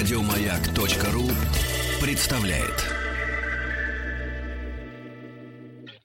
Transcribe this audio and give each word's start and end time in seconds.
Радиомаяк.ру 0.00 1.28
представляет. 2.00 2.86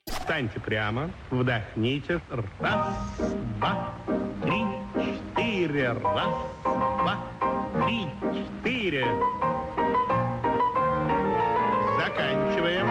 Встаньте 0.05 0.59
прямо, 0.59 1.09
вдохните. 1.31 2.19
Раз, 2.59 2.87
два, 3.57 3.93
три, 4.43 4.65
четыре. 5.01 5.93
Раз, 5.93 6.33
два, 6.65 7.19
три, 7.85 8.07
четыре. 8.33 9.05
Заканчиваем. 11.97 12.87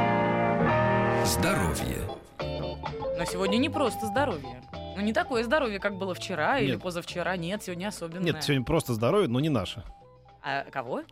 Здоровье. 1.27 2.09
Но 3.19 3.25
сегодня 3.27 3.59
не 3.59 3.69
просто 3.69 4.07
здоровье. 4.07 4.63
Ну, 4.97 5.03
не 5.03 5.13
такое 5.13 5.45
здоровье, 5.45 5.81
как 5.81 5.99
было 5.99 6.15
вчера 6.15 6.59
или 6.61 6.73
Нет. 6.73 6.83
позавчера. 6.83 7.37
Нет, 7.37 7.63
сегодня 7.63 7.89
особенное. 7.89 8.25
Нет, 8.25 8.43
сегодня 8.43 8.65
просто 8.65 8.95
здоровье, 8.95 9.29
но 9.29 9.39
не 9.41 9.51
наше. 9.51 9.85
А 10.45 10.65
кого? 10.71 11.03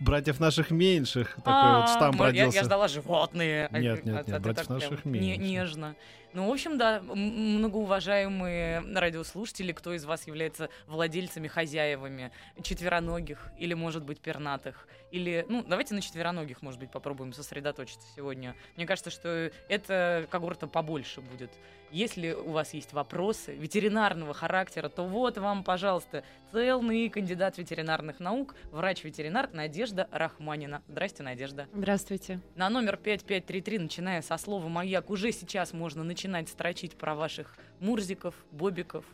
Братьев 0.00 0.40
наших 0.40 0.70
меньших. 0.70 1.34
Такой 1.36 1.52
А, 1.52 1.80
вот 1.80 1.90
штамп 1.90 2.16
мо- 2.18 2.24
я- 2.26 2.30
родился. 2.30 2.58
Я 2.58 2.64
ждала 2.64 2.88
животные. 2.88 3.68
А- 3.70 3.78
Нет, 3.78 4.04
нет, 4.06 4.14
а- 4.14 4.18
нет, 4.30 4.36
а 4.36 4.40
братьев 4.40 4.68
наших 4.70 5.04
меньших. 5.04 5.42
Нежно. 5.42 5.94
Ну, 6.36 6.46
в 6.50 6.52
общем, 6.52 6.76
да, 6.76 7.00
многоуважаемые 7.00 8.82
радиослушатели, 8.94 9.72
кто 9.72 9.94
из 9.94 10.04
вас 10.04 10.26
является 10.26 10.68
владельцами, 10.86 11.48
хозяевами 11.48 12.30
четвероногих 12.62 13.48
или, 13.58 13.72
может 13.72 14.04
быть, 14.04 14.20
пернатых? 14.20 14.86
Или, 15.10 15.46
ну, 15.48 15.64
давайте 15.66 15.94
на 15.94 16.02
четвероногих, 16.02 16.60
может 16.60 16.78
быть, 16.78 16.90
попробуем 16.90 17.32
сосредоточиться 17.32 18.06
сегодня. 18.14 18.54
Мне 18.76 18.84
кажется, 18.84 19.08
что 19.08 19.50
эта 19.70 20.26
когорта 20.30 20.66
побольше 20.66 21.22
будет. 21.22 21.52
Если 21.90 22.32
у 22.32 22.50
вас 22.50 22.74
есть 22.74 22.92
вопросы 22.92 23.54
ветеринарного 23.54 24.34
характера, 24.34 24.90
то 24.90 25.06
вот 25.06 25.38
вам, 25.38 25.64
пожалуйста, 25.64 26.22
целный 26.52 27.08
кандидат 27.08 27.56
ветеринарных 27.56 28.20
наук, 28.20 28.56
врач-ветеринар 28.72 29.48
Надежда 29.54 30.08
Рахманина. 30.10 30.82
Здрасте, 30.88 31.22
Надежда. 31.22 31.66
Здравствуйте. 31.72 32.40
На 32.56 32.68
номер 32.68 32.96
5533, 32.98 33.78
начиная 33.78 34.20
со 34.20 34.36
слова 34.36 34.68
«Маяк», 34.68 35.08
уже 35.08 35.32
сейчас 35.32 35.72
можно 35.72 36.02
начинать 36.02 36.25
строчить 36.48 36.96
про 36.96 37.14
ваших 37.14 37.56
мурзиков, 37.80 38.34
бобиков 38.50 39.04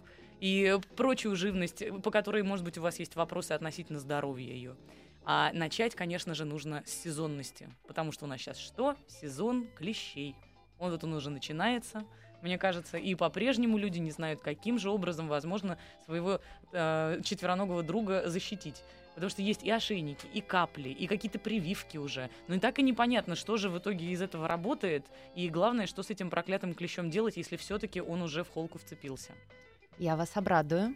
и 0.41 0.79
прочую 0.97 1.37
живность, 1.37 1.85
по 2.03 2.11
которой, 2.11 2.43
может 2.43 2.65
быть, 2.65 2.79
у 2.79 2.83
вас 2.83 2.99
есть 2.99 3.17
вопросы 3.17 3.53
относительно 3.53 3.99
здоровья 3.99 4.53
ее. 4.53 4.77
А 5.25 5.53
начать, 5.53 5.95
конечно 5.95 6.35
же, 6.35 6.45
нужно 6.45 6.83
с 6.85 6.91
сезонности, 6.91 7.69
потому 7.87 8.11
что 8.13 8.25
у 8.25 8.29
нас 8.29 8.41
сейчас 8.41 8.59
что? 8.59 8.97
Сезон 9.07 9.69
клещей. 9.77 10.35
Он 10.79 10.91
вот 10.91 11.05
он 11.05 11.15
уже 11.15 11.31
начинается, 11.31 12.05
мне 12.43 12.59
кажется, 12.59 12.99
и 12.99 13.15
по-прежнему 13.15 13.79
люди 13.79 14.01
не 14.01 14.11
знают, 14.11 14.41
каким 14.41 14.79
же 14.79 14.91
образом 14.91 15.29
возможно 15.29 15.79
своего 16.05 16.41
э, 16.73 17.21
четвероногого 17.25 17.85
друга 17.85 18.29
защитить. 18.29 18.83
Потому 19.15 19.31
что 19.31 19.43
есть 19.43 19.63
и 19.63 19.71
ошейники, 19.71 20.27
и 20.33 20.41
капли, 20.41 20.89
и 20.89 21.07
какие-то 21.07 21.39
прививки 21.39 21.99
уже. 21.99 22.31
Но 22.49 22.55
и 22.55 22.59
так 22.59 22.79
и 22.79 22.83
непонятно, 22.83 23.37
что 23.37 23.57
же 23.57 23.69
в 23.69 23.79
итоге 23.79 24.07
из 24.07 24.23
этого 24.23 24.49
работает. 24.49 25.07
И 25.35 25.49
главное, 25.49 25.87
что 25.87 26.03
с 26.03 26.11
этим 26.11 26.31
проклятым 26.31 26.75
клещом 26.75 27.11
делать, 27.11 27.37
если 27.37 27.57
все-таки 27.57 28.01
он 28.01 28.23
уже 28.23 28.43
в 28.45 28.51
холку 28.51 28.79
вцепился. 28.79 29.33
Я 29.99 30.17
вас 30.17 30.31
обрадую. 30.37 30.95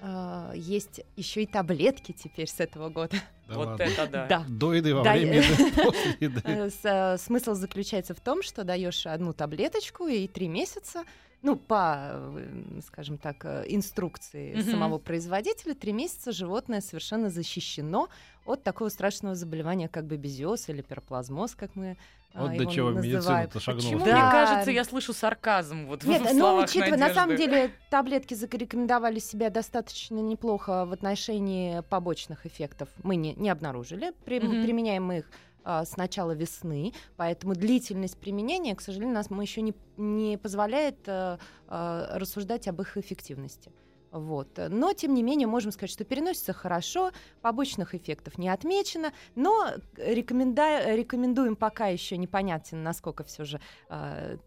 А, 0.00 0.52
Есть 0.54 1.00
еще 1.16 1.42
и 1.42 1.46
таблетки 1.46 2.12
теперь 2.12 2.48
с 2.48 2.60
этого 2.60 2.88
года. 2.90 3.16
Да 3.48 3.54
вот 3.54 3.66
ладно. 3.68 3.82
это 3.84 4.06
да. 4.08 4.26
Да. 4.26 4.44
До 4.48 4.74
еды, 4.74 4.94
во 4.94 5.02
Да, 5.02 5.12
время 5.12 5.36
еды, 5.42 5.72
после 5.84 6.16
еды. 6.20 6.40
Э, 6.44 6.68
с- 6.70 6.84
э, 6.84 7.16
Смысл 7.18 7.54
заключается 7.54 8.12
в 8.14 8.20
том, 8.20 8.42
что 8.42 8.64
даешь 8.64 9.06
одну 9.06 9.32
таблеточку 9.32 10.06
и 10.08 10.26
три 10.28 10.48
месяца, 10.48 11.04
ну, 11.42 11.56
по, 11.56 12.10
э, 12.12 12.80
скажем 12.86 13.18
так, 13.18 13.44
э, 13.44 13.64
инструкции 13.68 14.54
Мгм. 14.56 14.70
самого 14.70 14.98
производителя, 14.98 15.74
три 15.74 15.92
месяца 15.92 16.32
животное 16.32 16.80
совершенно 16.80 17.30
защищено 17.30 18.08
от 18.44 18.62
такого 18.64 18.88
страшного 18.90 19.34
заболевания, 19.34 19.88
как 19.88 20.06
бабезиоз 20.06 20.68
или 20.68 20.82
пироплазмоз, 20.82 21.54
как 21.54 21.74
мы 21.76 21.96
а, 22.36 22.42
Вот 22.42 22.56
до 22.56 22.62
его 22.62 22.70
чего 22.70 22.90
медицина-то 22.90 23.58
шагнула. 23.60 23.84
Почему, 23.92 24.04
Да. 24.04 24.12
мне 24.22 24.30
кажется, 24.30 24.70
я 24.70 24.84
слышу 24.84 25.12
сарказм 25.12 25.86
вот 25.86 26.04
Нет, 26.04 26.22
в 26.22 26.34
ну, 26.34 26.56
учитывая, 26.62 26.98
на 26.98 27.14
самом 27.14 27.30
Надежды. 27.30 27.50
деле, 27.52 27.70
таблетки 27.90 28.34
зарекомендовали 28.34 29.18
себя 29.18 29.50
достаточно 29.50 30.18
неплохо 30.20 30.84
в 30.84 30.92
отношении 30.92 31.80
побочных 31.88 32.46
эффектов. 32.46 32.88
Мы 33.02 33.16
не, 33.16 33.34
не 33.34 33.48
обнаружили. 33.48 34.12
При- 34.24 34.40
Мгм. 34.40 34.62
Применяем 34.64 35.04
мы 35.04 35.18
их 35.18 35.30
а, 35.64 35.84
с 35.84 35.96
начала 35.96 36.30
весны, 36.32 36.92
поэтому 37.16 37.54
длительность 37.54 38.18
применения, 38.18 38.76
к 38.76 38.80
сожалению, 38.80 39.14
нас 39.16 39.30
мы 39.30 39.42
еще 39.42 39.62
не, 39.62 39.74
не 39.96 40.36
позволяет 40.36 40.96
а, 41.08 41.38
а, 41.66 42.18
рассуждать 42.18 42.68
об 42.68 42.80
их 42.82 42.96
эффективности. 42.96 43.72
Вот. 44.10 44.58
Но, 44.68 44.92
тем 44.92 45.14
не 45.14 45.22
менее, 45.22 45.46
можем 45.46 45.72
сказать, 45.72 45.90
что 45.90 46.04
переносится 46.04 46.52
хорошо, 46.52 47.12
побочных 47.42 47.94
эффектов 47.94 48.38
не 48.38 48.48
отмечено, 48.48 49.12
но 49.34 49.72
рекоменда- 49.96 50.94
рекомендуем 50.94 51.56
пока 51.56 51.88
еще 51.88 52.16
непонятен, 52.16 52.82
насколько 52.82 53.24
все 53.24 53.44
же 53.44 53.60
а, 53.88 54.38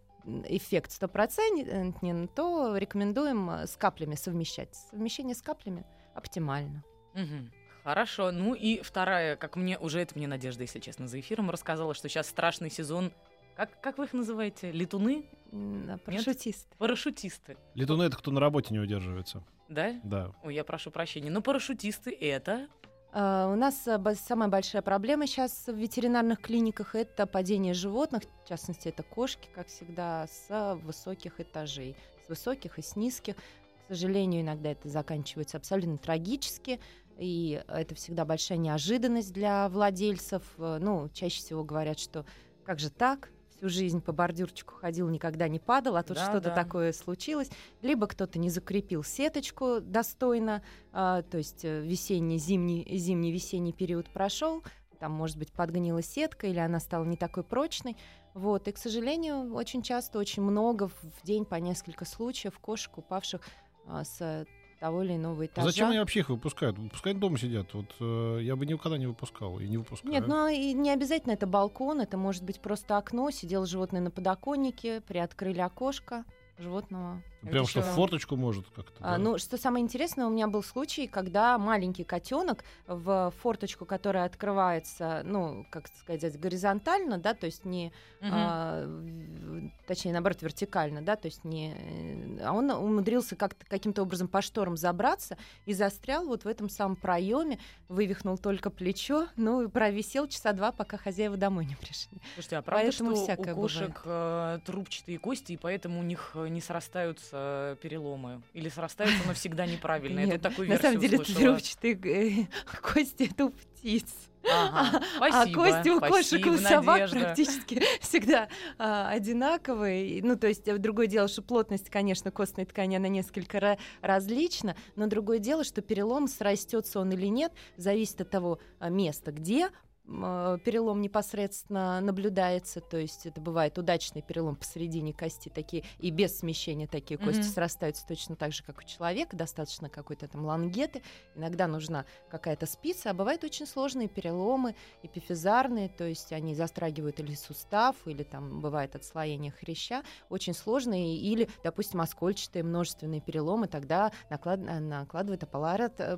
эффект 0.45 0.91
стопроцентен, 0.91 2.27
то 2.29 2.75
рекомендуем 2.77 3.49
э, 3.49 3.67
с 3.67 3.75
каплями 3.75 4.15
совмещать. 4.15 4.75
Совмещение 4.91 5.35
с 5.35 5.41
каплями 5.41 5.85
оптимально. 6.13 6.83
Мгм. 7.13 7.51
Хорошо. 7.83 8.31
Ну 8.31 8.53
и 8.53 8.81
вторая, 8.81 9.35
как 9.35 9.55
мне, 9.55 9.77
уже 9.79 10.01
это 10.01 10.17
мне 10.17 10.27
Надежда, 10.27 10.63
если 10.63 10.79
честно, 10.79 11.07
за 11.07 11.19
эфиром 11.19 11.49
рассказала, 11.49 11.93
что 11.93 12.09
сейчас 12.09 12.27
страшный 12.27 12.69
сезон. 12.69 13.11
Как, 13.59 13.81
как 13.81 13.97
вы 13.97 14.05
их 14.05 14.13
называете? 14.13 14.71
Летуны? 14.71 15.25
М, 15.51 15.99
Парашютист. 16.05 16.65
Парашютисты. 16.77 17.57
Летуны 17.75 18.03
это 18.03 18.15
кто 18.15 18.31
на 18.31 18.39
работе 18.39 18.73
не 18.73 18.79
удерживается. 18.79 19.43
Да? 19.67 19.99
Да. 20.05 20.31
Ой, 20.45 20.55
я 20.55 20.63
прошу 20.63 20.91
прощения. 20.91 21.29
Но 21.29 21.41
парашютисты 21.41 22.09
это... 22.11 22.69
А, 23.11 23.51
У 23.51 23.57
нас 23.57 23.85
э, 23.85 24.01
самая 24.15 24.47
большая 24.47 24.81
проблема 24.81 25.27
сейчас 25.27 25.67
в 25.67 25.75
ветеринарных 25.75 26.39
клиниках 26.39 26.95
это 26.95 27.25
падение 27.27 27.73
животных, 27.73 28.23
в 28.45 28.47
частности 28.47 28.87
это 28.87 29.03
кошки, 29.03 29.49
как 29.53 29.67
всегда, 29.67 30.25
с 30.27 30.75
высоких 30.81 31.41
этажей, 31.41 31.97
с 32.25 32.29
высоких 32.29 32.79
и 32.79 32.81
с 32.81 32.95
низких. 32.95 33.35
К 33.35 33.89
сожалению, 33.89 34.39
иногда 34.39 34.71
это 34.71 34.87
заканчивается 34.87 35.57
абсолютно 35.57 35.97
трагически, 35.97 36.79
и 37.17 37.61
это 37.67 37.93
всегда 37.93 38.23
большая 38.23 38.57
неожиданность 38.57 39.33
для 39.33 39.67
владельцев. 39.67 40.43
Э, 40.59 40.77
Ну, 40.79 41.09
чаще 41.09 41.39
всего 41.39 41.65
говорят, 41.65 41.99
что 41.99 42.25
как 42.63 42.79
же 42.79 42.89
так? 42.89 43.31
Всю 43.59 43.67
жизнь 43.67 43.99
по 43.99 44.13
бордюрчику 44.13 44.75
ходил, 44.75 45.09
никогда 45.09 45.49
не 45.49 45.59
падал, 45.59 45.97
а 45.97 46.03
тут 46.03 46.15
Да, 46.15 46.29
что-то 46.29 46.47
да. 46.47 46.55
такое 46.55 46.93
случилось. 46.93 47.49
Либо 47.81 48.07
кто-то 48.07 48.39
не 48.39 48.49
закрепил 48.49 49.03
сеточку 49.03 49.81
достойно, 49.81 50.63
а, 50.93 51.23
то 51.23 51.37
есть 51.37 51.65
э, 51.65 51.81
весенний, 51.81 52.37
зимний, 52.37 52.87
зимний, 52.97 53.33
весенний 53.33 53.73
период 53.73 54.09
прошел, 54.13 54.63
там, 54.97 55.11
может 55.11 55.37
быть, 55.37 55.51
подгнила 55.51 56.01
сетка 56.01 56.47
или 56.47 56.59
она 56.59 56.79
стала 56.79 57.03
не 57.03 57.17
такой 57.17 57.43
прочной. 57.43 57.97
Вот. 58.33 58.69
И, 58.69 58.71
к 58.71 58.77
сожалению, 58.77 59.53
очень 59.53 59.81
часто, 59.81 60.19
очень 60.19 60.41
много 60.41 60.87
в 60.87 61.23
день 61.23 61.43
по 61.43 61.55
несколько 61.55 62.05
случаев 62.05 62.57
кошек, 62.59 62.97
упавших 62.97 63.41
а, 63.87 64.05
с 64.05 64.45
того 64.79 65.03
или 65.03 65.15
иного 65.15 65.45
этажа. 65.45 65.67
Зачем 65.67 65.89
они 65.89 65.99
вообще 65.99 66.21
их 66.21 66.29
выпускают? 66.29 66.77
Пускай 66.91 67.13
дома 67.13 67.37
сидят. 67.37 67.73
Вот 67.73 67.93
э, 67.99 68.39
я 68.41 68.55
бы 68.55 68.65
никогда 68.65 68.97
не 68.97 69.07
выпускал 69.07 69.59
и 69.59 69.67
не 69.67 69.77
выпускаю. 69.77 70.13
Нет, 70.13 70.27
ну 70.27 70.47
и 70.47 70.73
не 70.73 70.91
обязательно 70.91 71.33
это 71.33 71.47
балкон, 71.47 72.01
это 72.01 72.17
может 72.17 72.43
быть 72.43 72.59
просто 72.59 72.97
окно, 72.97 73.29
сидело 73.31 73.65
животное 73.65 74.01
на 74.01 74.11
подоконнике, 74.11 75.01
приоткрыли 75.01 75.59
окошко 75.59 76.23
животного. 76.57 77.21
Прям 77.41 77.65
что 77.65 77.81
в 77.81 77.85
форточку 77.85 78.35
может 78.35 78.65
как-то. 78.75 78.97
А, 78.99 79.11
да? 79.11 79.17
ну, 79.17 79.37
что 79.37 79.57
самое 79.57 79.83
интересное, 79.83 80.25
у 80.25 80.29
меня 80.29 80.47
был 80.47 80.61
случай, 80.61 81.07
когда 81.07 81.57
маленький 81.57 82.03
котенок 82.03 82.63
в 82.87 83.33
форточку, 83.41 83.85
которая 83.85 84.25
открывается, 84.25 85.21
ну, 85.23 85.65
как 85.69 85.87
сказать, 85.87 86.39
горизонтально, 86.39 87.17
да, 87.17 87.33
то 87.33 87.45
есть 87.45 87.63
не, 87.63 87.93
Мгм. 88.19 88.31
а, 88.33 89.69
точнее, 89.87 90.11
наоборот, 90.11 90.41
вертикально, 90.41 91.01
да, 91.01 91.15
то 91.15 91.27
есть 91.27 91.45
не, 91.45 91.73
э, 91.73 92.39
а 92.43 92.53
он 92.53 92.69
умудрился 92.71 93.35
как-то 93.35 93.65
каким-то 93.65 94.01
образом 94.01 94.27
по 94.27 94.41
шторам 94.41 94.75
забраться 94.75 95.37
и 95.65 95.73
застрял 95.73 96.25
вот 96.25 96.43
в 96.43 96.47
этом 96.47 96.69
самом 96.69 96.97
проеме, 96.97 97.59
вывихнул 97.87 98.37
только 98.37 98.69
плечо, 98.69 99.27
ну, 99.37 99.61
и 99.61 99.67
провисел 99.67 100.27
часа 100.27 100.51
два, 100.51 100.71
пока 100.71 100.97
хозяева 100.97 101.37
домой 101.37 101.65
не 101.65 101.75
пришли. 101.75 102.19
Слушайте, 102.33 102.57
а 102.57 102.61
правда, 102.61 102.85
Поэтому 102.85 103.15
что 103.15 103.35
у 103.37 103.55
кошек 103.55 104.01
э, 104.03 104.59
трубчатые 104.65 105.19
кости, 105.19 105.53
и 105.53 105.57
поэтому 105.57 105.99
у 105.99 106.03
них 106.03 106.31
э, 106.33 106.49
не 106.49 106.61
срастаются 106.61 107.28
э, 107.31 107.75
переломы? 107.81 108.41
Или 108.53 108.69
срастаются, 108.69 109.19
но 109.25 109.33
всегда 109.33 109.65
неправильно? 109.65 110.19
Нет, 110.19 110.41
тут 110.41 110.41
такую 110.41 110.69
На 110.69 110.77
самом 110.77 110.99
деле, 110.99 111.17
трубчатые 111.19 111.99
э, 112.03 112.45
кости 112.81 113.29
это 113.31 113.45
у 113.45 113.49
птиц. 113.49 114.05
Ага, 114.49 115.03
а 115.19 115.29
спасибо, 115.31 115.63
кости 115.63 115.89
у 115.89 115.99
кошек 115.99 116.39
и 116.39 116.43
спасибо, 116.43 116.53
у 116.53 116.57
собак 116.57 116.99
Надежда. 116.99 117.19
практически 117.19 117.83
всегда 118.01 118.47
а, 118.77 119.09
одинаковые. 119.09 120.23
Ну, 120.23 120.37
то 120.37 120.47
есть, 120.47 120.67
э, 120.67 120.77
другое 120.77 121.07
дело, 121.07 121.27
что 121.27 121.41
плотность, 121.41 121.89
конечно, 121.89 122.31
костной 122.31 122.65
ткани, 122.65 122.95
она 122.95 123.09
несколько 123.09 123.57
ра- 123.57 123.79
различна, 124.01 124.75
но 124.95 125.07
другое 125.07 125.39
дело, 125.39 125.63
что 125.63 125.81
перелом, 125.81 126.27
срастется 126.27 126.99
он 126.99 127.11
или 127.11 127.27
нет, 127.27 127.51
зависит 127.75 128.21
от 128.21 128.29
того 128.29 128.59
а, 128.79 128.89
места, 128.89 129.31
где 129.31 129.69
перелом 130.09 131.01
непосредственно 131.01 132.01
наблюдается, 132.01 132.81
то 132.81 132.97
есть 132.97 133.25
это 133.25 133.39
бывает 133.39 133.77
удачный 133.77 134.21
перелом 134.21 134.55
посередине 134.55 135.13
кости, 135.13 135.49
такие 135.49 135.83
и 135.99 136.09
без 136.09 136.39
смещения 136.39 136.87
такие 136.87 137.17
кости 137.17 137.41
Мгм. 137.41 137.49
срастаются 137.49 138.05
точно 138.07 138.35
так 138.35 138.51
же, 138.51 138.63
как 138.63 138.79
у 138.79 138.83
человека, 138.83 139.35
достаточно 139.37 139.89
какой-то 139.89 140.27
там 140.27 140.45
лангеты, 140.45 141.01
иногда 141.35 141.67
нужна 141.67 142.05
какая-то 142.29 142.65
спица, 142.65 143.11
а 143.11 143.13
бывают 143.13 143.43
очень 143.43 143.67
сложные 143.67 144.07
переломы, 144.07 144.75
эпифизарные, 145.03 145.89
то 145.89 146.05
есть 146.05 146.33
они 146.33 146.55
застрагивают 146.55 147.19
или 147.19 147.35
сустав, 147.35 147.95
или 148.05 148.23
там 148.23 148.61
бывает 148.61 148.95
отслоение 148.95 149.51
хряща, 149.51 150.03
очень 150.29 150.53
сложные, 150.53 151.17
или, 151.17 151.49
допустим, 151.63 152.01
оскольчатые 152.01 152.63
множественные 152.63 153.21
переломы, 153.21 153.67
тогда 153.67 154.11
наклад- 154.29 154.65
э, 154.67 154.79
накладывает 154.79 155.43
аппарат, 155.43 155.99
э, 155.99 156.17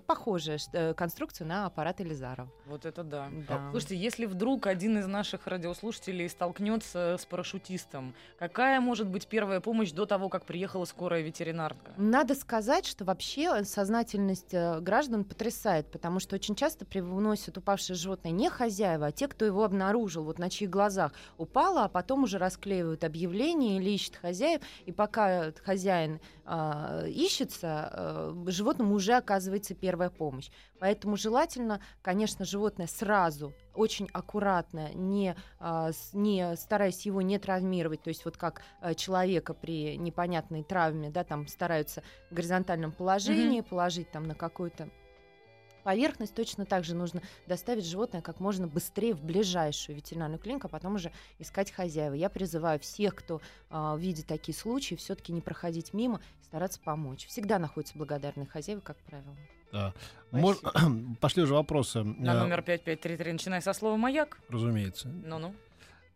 э, 0.73 0.93
конструкцию 0.93 1.47
на 1.47 1.65
аппарат 1.65 1.99
Элизарова. 2.01 2.49
Вот 2.65 2.85
это 2.85 3.03
да. 3.03 3.29
Да. 3.47 3.71
Слушайте, 3.81 4.03
если 4.03 4.25
вдруг 4.27 4.67
один 4.67 4.99
из 4.99 5.07
наших 5.07 5.47
радиослушателей 5.47 6.29
столкнется 6.29 7.17
с 7.19 7.25
парашютистом, 7.25 8.13
какая 8.37 8.79
может 8.79 9.07
быть 9.07 9.25
первая 9.25 9.59
помощь 9.59 9.91
до 9.91 10.05
того, 10.05 10.29
как 10.29 10.45
приехала 10.45 10.85
скорая 10.85 11.23
ветеринарка? 11.23 11.91
Надо 11.97 12.35
сказать, 12.35 12.85
что 12.85 13.05
вообще 13.05 13.63
сознательность 13.63 14.53
э, 14.53 14.79
граждан 14.81 15.23
потрясает, 15.23 15.87
потому 15.87 16.19
что 16.19 16.35
очень 16.35 16.53
часто 16.53 16.85
привносят 16.85 17.57
упавшее 17.57 17.95
животное 17.95 18.31
не 18.31 18.51
хозяева, 18.51 19.07
а 19.07 19.11
те, 19.11 19.27
кто 19.27 19.45
его 19.45 19.63
обнаружил, 19.63 20.25
вот 20.25 20.37
на 20.37 20.51
чьих 20.51 20.69
глазах 20.69 21.13
упало, 21.39 21.85
а 21.85 21.89
потом 21.89 22.25
уже 22.25 22.37
расклеивают 22.37 23.03
объявление 23.03 23.77
или 23.77 23.89
ищут 23.89 24.15
хозяев, 24.15 24.61
и 24.85 24.91
пока 24.91 25.53
хозяин 25.65 26.19
а, 26.45 27.05
ищется, 27.07 27.89
э, 27.93 28.43
животному 28.47 28.93
уже 28.93 29.13
оказывается 29.13 29.73
первая 29.73 30.09
помощь. 30.09 30.49
Поэтому 30.79 31.15
желательно, 31.15 31.79
конечно, 32.01 32.43
животное 32.43 32.87
сразу 32.87 33.53
очень 33.75 34.09
аккуратно, 34.13 34.93
не, 34.93 35.35
а, 35.59 35.91
не 36.13 36.55
стараясь 36.55 37.05
его 37.05 37.21
не 37.21 37.39
травмировать, 37.39 38.01
то 38.01 38.09
есть 38.09 38.25
вот 38.25 38.37
как 38.37 38.61
э, 38.81 38.93
человека 38.95 39.53
при 39.53 39.97
непонятной 39.97 40.63
травме, 40.63 41.09
да, 41.09 41.23
там 41.23 41.47
стараются 41.47 42.03
в 42.29 42.33
горизонтальном 42.33 42.91
положении 42.91 43.61
положить 43.61 44.11
там 44.11 44.23
на 44.23 44.35
какую-то 44.35 44.89
поверхность, 45.83 46.33
точно 46.35 46.65
так 46.65 46.83
же 46.83 46.95
нужно 46.95 47.21
доставить 47.47 47.85
животное 47.85 48.21
как 48.21 48.39
можно 48.39 48.67
быстрее 48.67 49.13
в 49.13 49.23
ближайшую 49.23 49.95
ветеринарную 49.95 50.39
клинику, 50.39 50.67
а 50.67 50.69
потом 50.69 50.95
уже 50.95 51.11
искать 51.39 51.71
хозяева. 51.71 52.13
Я 52.13 52.29
призываю 52.29 52.79
всех, 52.79 53.15
кто 53.15 53.41
а, 53.69 53.95
видит 53.97 54.27
такие 54.27 54.55
случаи, 54.55 54.95
все-таки 54.95 55.31
не 55.31 55.41
проходить 55.41 55.93
мимо 55.93 56.21
и 56.41 56.43
стараться 56.43 56.79
помочь. 56.79 57.25
Всегда 57.27 57.59
находятся 57.59 57.97
благодарные 57.97 58.47
хозяева, 58.47 58.81
как 58.81 58.97
правило. 58.97 59.35
Да. 59.71 59.93
Мож- 60.31 61.15
Пошли 61.19 61.43
уже 61.43 61.53
вопросы. 61.53 62.03
На 62.03 62.31
Э, 62.35 62.39
номер 62.39 62.61
5533, 62.61 63.33
начиная 63.33 63.61
со 63.61 63.73
слова 63.73 63.97
«Маяк». 63.97 64.39
Разумеется. 64.49 65.09
Ну-ну. 65.09 65.53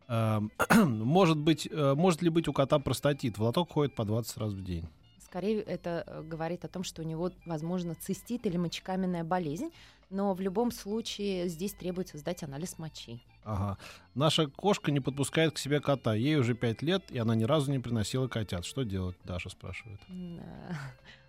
Эм, 0.08 0.52
Может 1.04 1.38
быть, 1.38 1.68
э, 1.72 1.94
может 1.96 2.22
ли 2.22 2.30
быть 2.30 2.48
у 2.48 2.54
кота 2.54 2.80
простатит? 2.80 3.38
В 3.38 3.44
лоток 3.44 3.72
ходит 3.72 3.96
по 3.96 4.06
20 4.06 4.38
раз 4.38 4.54
в 4.54 4.64
день. 4.64 4.88
Скорее, 5.20 5.62
это 5.62 6.04
э, 6.08 6.22
говорит 6.24 6.64
о 6.64 6.68
том, 6.70 6.84
что 6.84 7.02
у 7.02 7.06
него, 7.06 7.32
возможно, 7.46 7.96
цистит 7.96 8.46
или 8.46 8.56
мочекаменная 8.58 9.24
болезнь, 9.24 9.72
но 10.10 10.34
в 10.34 10.40
любом 10.40 10.72
случае 10.72 11.50
здесь 11.50 11.74
требуется 11.74 12.18
сдать 12.18 12.44
анализ 12.44 12.78
мочи. 12.78 13.22
Ага. 13.44 13.78
Наша 14.14 14.48
кошка 14.48 14.92
не 14.92 15.00
подпускает 15.02 15.54
к 15.54 15.58
себе 15.58 15.80
кота. 15.82 16.14
Ей 16.16 16.38
уже 16.38 16.54
5 16.56 16.82
лет, 16.84 17.12
и 17.12 17.18
она 17.18 17.36
ни 17.36 17.44
разу 17.44 17.72
не 17.72 17.80
приносила 17.80 18.28
котят. 18.28 18.66
Что 18.66 18.84
делать? 18.84 19.18
Даша 19.26 19.50
спрашивает. 19.50 20.00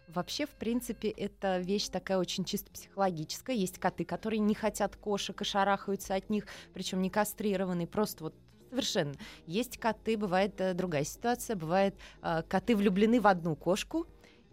Вообще, 0.08 0.47
в 0.47 0.50
принципе, 0.50 1.08
это 1.08 1.58
вещь 1.58 1.88
такая 1.88 2.19
очень 2.19 2.44
чисто 2.44 2.70
психологическая. 2.70 3.56
Есть 3.56 3.79
коты, 3.79 4.05
которые 4.05 4.38
не 4.38 4.55
хотят 4.55 4.97
кошек 4.97 5.41
и 5.41 5.44
шарахаются 5.44 6.14
от 6.14 6.31
них, 6.31 6.47
причем 6.73 7.03
не 7.03 7.11
кастрированные, 7.11 7.88
просто 7.88 8.25
вот 8.25 8.35
совершенно. 8.70 9.14
Есть 9.47 9.79
коты, 9.79 10.17
бывает 10.17 10.61
э, 10.61 10.75
другая 10.75 11.05
ситуация, 11.05 11.56
бывает 11.56 11.94
э, 12.23 12.43
коты 12.49 12.76
влюблены 12.76 13.20
в 13.20 13.26
одну 13.26 13.56
кошку, 13.56 14.06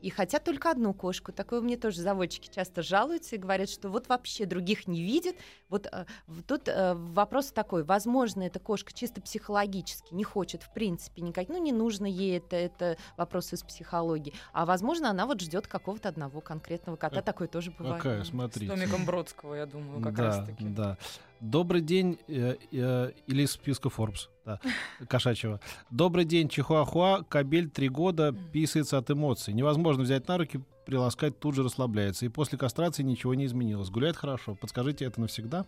и 0.03 0.09
хотят 0.09 0.43
только 0.43 0.69
одну 0.69 0.93
кошку. 0.93 1.31
Такое 1.31 1.61
мне 1.61 1.77
тоже 1.77 2.01
заводчики 2.01 2.53
часто 2.53 2.81
жалуются 2.81 3.37
и 3.37 3.39
говорят, 3.39 3.69
что 3.69 3.87
вот 3.87 4.09
вообще 4.09 4.45
других 4.45 4.85
не 4.85 5.01
видят. 5.01 5.37
Вот 5.69 5.87
э, 5.89 6.05
тут 6.45 6.67
э, 6.67 6.93
вопрос 6.93 7.53
такой, 7.53 7.83
возможно, 7.85 8.43
эта 8.43 8.59
кошка 8.59 8.91
чисто 8.93 9.21
психологически 9.21 10.13
не 10.13 10.25
хочет, 10.25 10.61
в 10.61 10.73
принципе, 10.73 11.21
никак, 11.21 11.47
ну, 11.47 11.57
не 11.57 11.71
нужно 11.71 12.05
ей 12.05 12.37
это, 12.37 12.57
это 12.57 12.97
вопрос 13.15 13.53
из 13.53 13.63
психологии. 13.63 14.33
А 14.51 14.65
возможно, 14.65 15.09
она 15.09 15.25
вот 15.25 15.39
ждет 15.39 15.67
какого-то 15.67 16.09
одного 16.09 16.41
конкретного 16.41 16.97
кота, 16.97 17.15
Как- 17.15 17.25
такое 17.25 17.47
тоже 17.47 17.71
бывает. 17.71 18.03
Какая, 18.03 18.23
С 18.25 18.27
смотрите. 18.27 18.73
Томиком 18.73 19.05
Бродского, 19.05 19.55
я 19.55 19.65
думаю, 19.65 20.01
как 20.01 20.15
да, 20.15 20.23
раз-таки. 20.25 20.65
да. 20.65 20.97
Добрый 21.43 21.81
день, 21.81 22.19
э, 22.29 22.55
э, 22.71 23.11
или 23.27 23.41
из 23.43 23.51
списка 23.51 23.89
Forbes, 23.89 24.29
да, 24.45 24.61
кошачьего. 25.09 25.59
Добрый 25.91 26.23
день, 26.23 26.47
Чихуахуа, 26.47 27.23
кабель 27.27 27.69
три 27.69 27.89
года, 27.89 28.33
писается 28.53 28.97
от 28.97 29.11
эмоций. 29.11 29.53
Невозможно 29.53 30.03
взять 30.03 30.25
на 30.29 30.37
руки, 30.37 30.61
приласкать, 30.85 31.37
тут 31.37 31.55
же 31.55 31.63
расслабляется. 31.63 32.25
И 32.25 32.29
после 32.29 32.57
кастрации 32.57 33.03
ничего 33.03 33.33
не 33.33 33.45
изменилось. 33.45 33.89
Гуляет 33.89 34.15
хорошо. 34.15 34.55
Подскажите, 34.55 35.03
это 35.03 35.19
навсегда? 35.19 35.65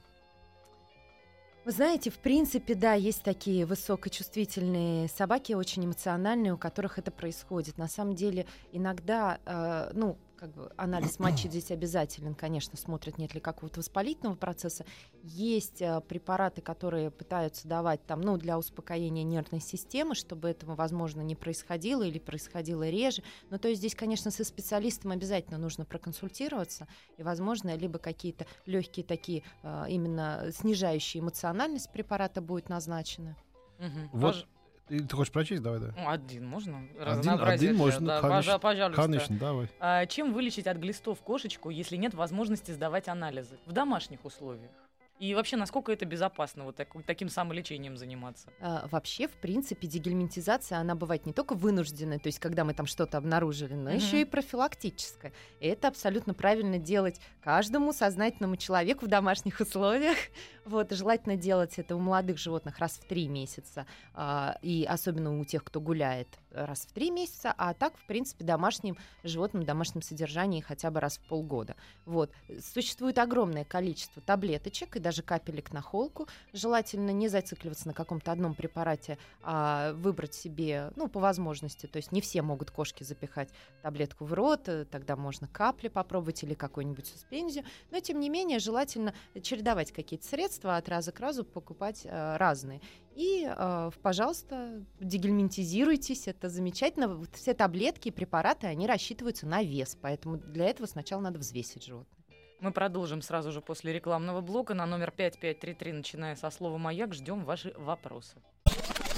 Вы 1.66 1.72
знаете, 1.72 2.10
в 2.10 2.20
принципе, 2.20 2.74
да, 2.74 2.94
есть 2.94 3.24
такие 3.24 3.66
высокочувствительные 3.66 5.10
собаки, 5.10 5.52
очень 5.52 5.84
эмоциональные, 5.84 6.54
у 6.54 6.58
которых 6.58 7.00
это 7.00 7.12
происходит. 7.12 7.78
На 7.78 7.90
самом 7.90 8.16
деле, 8.16 8.46
иногда, 8.72 9.40
э, 9.46 9.92
ну, 9.94 10.18
как 10.36 10.54
бы 10.54 10.72
анализ 10.78 11.20
мочи 11.20 11.48
здесь 11.48 11.72
обязателен, 11.72 12.36
конечно, 12.36 12.78
смотрят, 12.78 13.18
нет 13.18 13.34
ли 13.34 13.40
какого-то 13.40 13.80
воспалительного 13.80 14.36
процесса. 14.36 14.86
Есть 15.24 15.82
э, 15.82 16.02
препараты, 16.02 16.62
которые 16.62 17.12
пытаются 17.12 17.68
давать 17.68 18.06
там, 18.06 18.22
ну, 18.22 18.38
для 18.38 18.58
успокоения 18.58 19.24
нервной 19.24 19.62
системы, 19.62 20.16
чтобы 20.16 20.50
этого, 20.50 20.76
возможно, 20.76 21.22
не 21.22 21.36
происходило 21.36 22.04
или 22.04 22.20
происходило 22.20 22.88
реже. 22.90 23.24
Но 23.50 23.58
то 23.58 23.68
есть 23.68 23.80
здесь, 23.80 23.96
конечно, 23.96 24.32
со 24.32 24.44
специалистом 24.44 25.12
обязательно 25.12 25.58
нужно 25.58 25.86
проконсультироваться, 25.86 26.88
и, 27.18 27.24
возможно, 27.24 27.76
либо 27.76 28.00
какие-то 28.00 28.46
легкие 28.66 29.06
такие 29.06 29.44
э, 29.64 29.86
именно 29.90 30.50
снижающие 30.52 31.22
эмоциональность 31.22 31.92
препарата 31.92 32.42
будут 32.42 32.70
назначены. 32.70 33.36
Мгм. 33.80 34.10
Вот. 34.14 34.48
Или 34.90 35.04
Ты 35.04 35.16
хочешь 35.16 35.32
прочесть? 35.34 35.64
Давай, 35.64 35.80
да. 35.80 35.94
Ну, 35.98 36.10
Один 36.10 36.46
можно? 36.48 36.78
Один, 36.80 37.02
Разнообразие 37.04 37.70
один 37.72 37.80
можно, 37.82 38.08
да, 38.08 38.22
конечно. 38.22 38.52
пожа- 38.54 38.60
пожалуйста. 38.60 39.02
Конечно, 39.02 39.38
давай. 39.38 39.68
А 39.80 40.06
чем 40.06 40.32
вылечить 40.34 40.68
от 40.68 40.78
глистов 40.78 41.22
кошечку, 41.22 41.70
если 41.72 41.96
нет 41.96 42.14
возможности 42.14 42.72
сдавать 42.72 43.08
анализы 43.08 43.58
в 43.66 43.72
домашних 43.72 44.24
условиях? 44.26 44.72
И 45.18 45.34
вообще, 45.34 45.56
насколько 45.56 45.94
это 45.94 46.04
безопасно 46.06 46.66
вот 46.66 46.76
так- 46.76 46.90
таким 47.06 47.30
самолечением 47.30 47.96
заниматься? 47.96 48.50
А, 48.60 48.86
Вообще, 48.92 49.30
в 49.30 49.32
принципе, 49.38 49.88
дегельминтизация, 49.88 50.78
она 50.78 50.94
бывает 50.94 51.26
не 51.26 51.32
только 51.32 51.56
вынужденная, 51.56 52.20
то 52.20 52.28
есть 52.28 52.40
когда 52.40 52.66
мы 52.66 52.74
там 52.74 52.86
что-то 52.86 53.18
обнаружили, 53.18 53.76
но 53.76 53.92
Мгм. 53.92 53.96
еще 53.98 54.22
и 54.22 54.26
профилактическая. 54.26 55.32
И 55.62 55.68
это 55.68 55.88
абсолютно 55.88 56.34
правильно 56.34 56.80
делать 56.80 57.22
каждому 57.42 57.94
сознательному 57.94 58.58
человеку 58.58 59.06
в 59.06 59.08
домашних 59.08 59.62
условиях. 59.62 60.18
Вот, 60.66 60.92
желательно 60.92 61.38
делать 61.38 61.78
это 61.78 61.96
у 61.96 62.00
молодых 62.00 62.40
животных 62.40 62.80
раз 62.80 62.94
в 62.94 63.06
три 63.08 63.28
месяца, 63.28 63.86
а, 64.16 64.58
и 64.64 64.84
особенно 64.84 65.40
у 65.40 65.46
тех, 65.46 65.64
кто 65.64 65.80
гуляет 65.80 66.28
раз 66.56 66.88
в 66.88 66.94
три 66.94 67.12
месяца, 67.12 67.54
а 67.58 67.74
так, 67.74 67.98
в 67.98 68.06
принципе, 68.06 68.46
домашним 68.46 68.98
животным 69.24 69.64
домашнем 69.64 70.02
содержании 70.02 70.62
хотя 70.62 70.90
бы 70.92 71.00
раз 71.00 71.18
в 71.18 71.28
полгода. 71.28 71.76
Вот. 72.06 72.32
Существует 72.74 73.18
огромное 73.20 73.66
количество 73.66 74.22
таблеточек 74.22 74.96
и 74.96 75.00
даже 75.00 75.22
капелек 75.22 75.74
на 75.74 75.82
холку. 75.82 76.28
Желательно 76.54 77.12
не 77.12 77.28
зацикливаться 77.28 77.88
на 77.88 77.94
каком-то 77.94 78.32
одном 78.32 78.56
препарате, 78.56 79.18
а 79.44 79.94
выбрать 79.94 80.34
себе, 80.34 80.92
ну, 80.96 81.08
по 81.08 81.20
возможности. 81.20 81.88
То 81.88 81.98
есть 81.98 82.12
не 82.12 82.22
все 82.22 82.42
могут 82.42 82.72
кошки 82.72 83.04
запихать 83.04 83.50
таблетку 83.82 84.26
в 84.26 84.34
рот, 84.34 84.68
э, 84.68 84.86
тогда 84.86 85.16
можно 85.16 85.48
капли 85.48 85.90
попробовать 85.90 86.44
или 86.44 86.54
какую-нибудь 86.54 87.08
суспензию. 87.08 87.66
Но, 87.92 88.00
тем 88.00 88.20
не 88.20 88.30
менее, 88.30 88.60
желательно 88.60 89.14
чередовать 89.42 89.92
какие-то 89.92 90.26
средства, 90.26 90.55
от 90.64 90.90
раза 90.90 91.12
к 91.12 91.20
разу 91.20 91.44
покупать 91.44 92.02
э, 92.06 92.38
разные. 92.38 92.82
И, 93.16 93.48
э, 93.48 93.92
пожалуйста, 94.02 94.84
дегельминтизируйтесь, 95.00 96.28
это 96.28 96.50
замечательно. 96.50 97.08
Вот 97.08 97.36
Все 97.36 97.54
таблетки 97.54 98.10
и 98.10 98.12
препараты, 98.12 98.68
они 98.68 98.88
рассчитываются 98.88 99.48
на 99.48 99.64
вес, 99.64 99.98
поэтому 100.02 100.38
для 100.38 100.66
этого 100.66 100.88
сначала 100.88 101.22
надо 101.22 101.40
взвесить 101.40 101.86
животное. 101.86 102.16
Мы 102.60 102.72
продолжим 102.72 103.22
сразу 103.22 103.52
же 103.52 103.62
после 103.62 103.94
рекламного 103.94 104.42
блока 104.42 104.74
на 104.74 104.86
номер 104.86 105.12
5533, 105.12 105.94
начиная 105.94 106.36
со 106.36 106.50
слова 106.50 106.78
«Маяк». 106.78 107.14
Ждем 107.14 107.44
ваши 107.46 107.74
вопросы. 107.78 108.38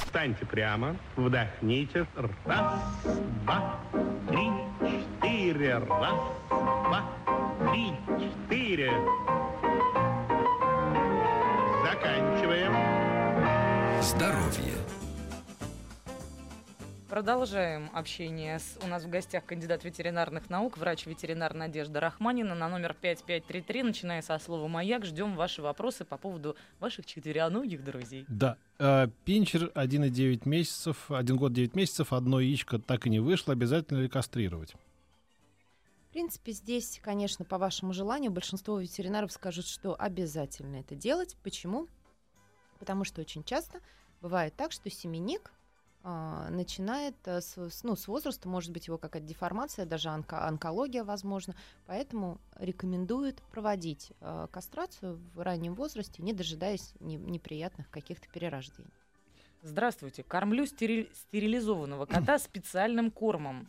Встаньте 0.08 0.46
прямо, 0.46 0.98
вдохните. 1.15 2.08
Раз, 2.46 2.82
два, 3.44 3.79
три, 4.27 4.50
четыре. 4.89 5.77
Раз, 5.77 6.20
два, 6.48 7.03
три, 7.70 7.94
четыре. 8.20 8.91
Заканчиваем. 11.88 12.74
Здоровье. 14.01 14.74
Продолжаем 17.10 17.89
общение. 17.94 18.60
С, 18.60 18.77
у 18.84 18.88
нас 18.88 19.06
в 19.06 19.10
гостях 19.10 19.46
кандидат 19.46 19.86
ветеринарных 19.86 20.50
наук, 20.50 20.77
врач-ветеринар 20.77 21.53
Надежда 21.53 22.01
Рахманина 22.01 22.56
на 22.56 22.67
номер 22.67 22.94
5533, 23.00 23.84
начиная 23.84 24.22
со 24.22 24.38
слова 24.38 24.67
«Маяк». 24.67 25.06
Ждем 25.06 25.38
ваши 25.38 25.62
вопросы 25.62 26.03
по 26.03 26.17
поводу 26.17 26.58
ваших 26.82 27.06
четвероногих 27.06 27.82
друзей. 27.86 28.25
Да. 28.27 28.58
Э, 28.79 29.08
Пинчер 29.24 29.72
1,9 29.74 30.41
месяцев, 30.44 31.10
1 31.10 31.38
год 31.38 31.53
9 31.53 31.74
месяцев, 31.74 32.12
одно 32.12 32.41
яичко 32.41 32.79
так 32.79 33.08
и 33.08 33.10
не 33.10 33.22
вышло. 33.22 33.53
Обязательно 33.53 34.00
ли 34.00 34.10
кастрировать? 34.10 34.75
В 36.08 36.10
принципе, 36.10 36.52
здесь, 36.54 37.00
конечно, 37.04 37.44
по 37.46 37.58
вашему 37.58 37.94
желанию, 37.94 38.32
большинство 38.32 38.80
ветеринаров 38.80 39.32
скажут, 39.32 39.68
что 39.68 39.96
обязательно 40.00 40.78
это 40.78 40.96
делать. 40.96 41.36
Почему? 41.44 41.88
Потому 42.80 43.04
что 43.04 43.22
очень 43.22 43.44
часто 43.44 43.82
бывает 44.22 44.56
так, 44.56 44.72
что 44.72 44.90
семенник 44.90 45.52
а, 46.04 46.50
начинает 46.50 47.16
с, 47.26 47.58
с- 47.58 47.84
ну, 47.84 47.96
с 47.96 48.08
возраста, 48.08 48.48
может 48.48 48.72
быть, 48.72 48.88
его 48.88 48.98
какая-то 48.98 49.28
деформация, 49.28 49.86
даже 49.86 50.08
онко- 50.10 50.48
онкология, 50.48 51.04
возможно. 51.04 51.56
Поэтому 51.86 52.40
рекомендуют 52.56 53.42
проводить 53.52 54.14
а, 54.22 54.48
кастрацию 54.48 55.20
в 55.34 55.42
раннем 55.42 55.76
возрасте, 55.76 56.24
не 56.24 56.32
дожидаясь 56.34 56.94
не- 57.02 57.18
неприятных 57.18 57.90
каких-то 57.90 58.28
перерождений. 58.30 58.90
Здравствуйте. 59.62 60.24
Кормлю 60.24 60.66
стериль- 60.66 61.14
стерилизованного 61.14 62.06
кота 62.06 62.40
специальным 62.40 63.12
кормом. 63.12 63.68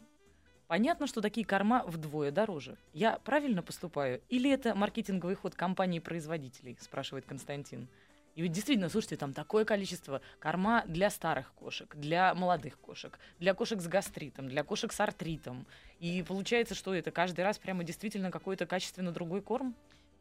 Понятно, 0.68 1.06
что 1.06 1.22
такие 1.22 1.46
корма 1.46 1.82
вдвое 1.86 2.30
дороже. 2.30 2.76
Я 2.92 3.18
правильно 3.24 3.62
поступаю? 3.62 4.20
Или 4.28 4.50
это 4.50 4.74
маркетинговый 4.74 5.34
ход 5.34 5.54
компаний-производителей? 5.54 6.76
Спрашивает 6.78 7.24
Константин. 7.24 7.88
И 8.34 8.42
ведь 8.42 8.52
действительно, 8.52 8.90
слушайте, 8.90 9.16
там 9.16 9.32
такое 9.32 9.64
количество 9.64 10.20
корма 10.38 10.84
для 10.86 11.08
старых 11.08 11.52
кошек, 11.54 11.96
для 11.96 12.34
молодых 12.34 12.78
кошек, 12.78 13.18
для 13.40 13.54
кошек 13.54 13.80
с 13.80 13.88
гастритом, 13.88 14.48
для 14.48 14.62
кошек 14.62 14.92
с 14.92 15.00
артритом. 15.00 15.66
И 16.00 16.22
получается, 16.22 16.74
что 16.74 16.94
это 16.94 17.10
каждый 17.10 17.40
раз 17.40 17.58
прямо 17.58 17.82
действительно 17.82 18.30
какой-то 18.30 18.66
качественно 18.66 19.10
другой 19.10 19.40
корм? 19.40 19.74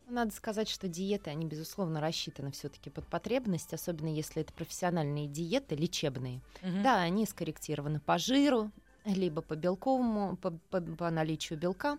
Надо 0.08 0.34
сказать, 0.34 0.70
что 0.70 0.88
диеты, 0.88 1.30
они, 1.30 1.46
безусловно, 1.46 2.00
рассчитаны 2.00 2.52
все-таки 2.52 2.90
под 2.90 3.06
потребность, 3.06 3.74
особенно 3.74 4.08
если 4.08 4.44
это 4.44 4.54
профессиональные 4.54 5.28
диеты, 5.28 5.76
лечебные. 5.76 6.40
Мгм. 6.62 6.84
Да, 6.84 7.02
они 7.02 7.26
скорректированы 7.26 8.00
по 8.00 8.18
жиру, 8.18 8.72
либо 9.14 9.42
по 9.42 9.56
белковому, 9.56 10.38
по, 10.38 10.52
по- 10.70 10.82
по 10.82 11.10
наличию 11.10 11.58
белка. 11.58 11.98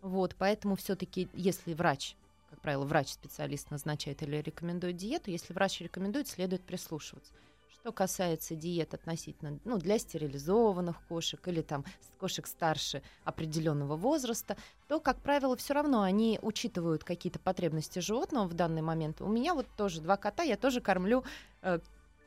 Вот, 0.00 0.34
поэтому 0.38 0.76
все-таки, 0.76 1.28
если 1.34 1.72
врач, 1.74 2.16
как 2.50 2.60
правило, 2.60 2.84
врач-специалист 2.84 3.70
назначает 3.70 4.22
или 4.22 4.36
рекомендует 4.36 4.96
диету, 4.96 5.30
если 5.30 5.52
врач 5.52 5.80
рекомендует, 5.80 6.28
следует 6.28 6.62
прислушиваться. 6.62 7.32
Что 7.80 7.92
касается 7.92 8.54
диет 8.54 8.94
относительно, 8.94 9.58
ну, 9.64 9.76
для 9.76 9.98
стерилизованных 9.98 10.96
кошек 11.06 11.46
или 11.48 11.60
там 11.60 11.84
кошек 12.18 12.46
старше 12.46 13.02
определенного 13.24 13.96
возраста, 13.96 14.56
то, 14.88 15.00
как 15.00 15.18
правило, 15.18 15.54
все 15.56 15.74
равно 15.74 16.02
они 16.02 16.38
учитывают 16.40 17.04
какие-то 17.04 17.38
потребности 17.38 17.98
животного 17.98 18.46
в 18.46 18.54
данный 18.54 18.80
момент. 18.80 19.20
У 19.20 19.28
меня 19.28 19.54
вот 19.54 19.66
тоже 19.76 20.00
два 20.00 20.16
кота, 20.16 20.42
я 20.42 20.56
тоже 20.56 20.80
кормлю 20.80 21.24
э, 21.60 21.78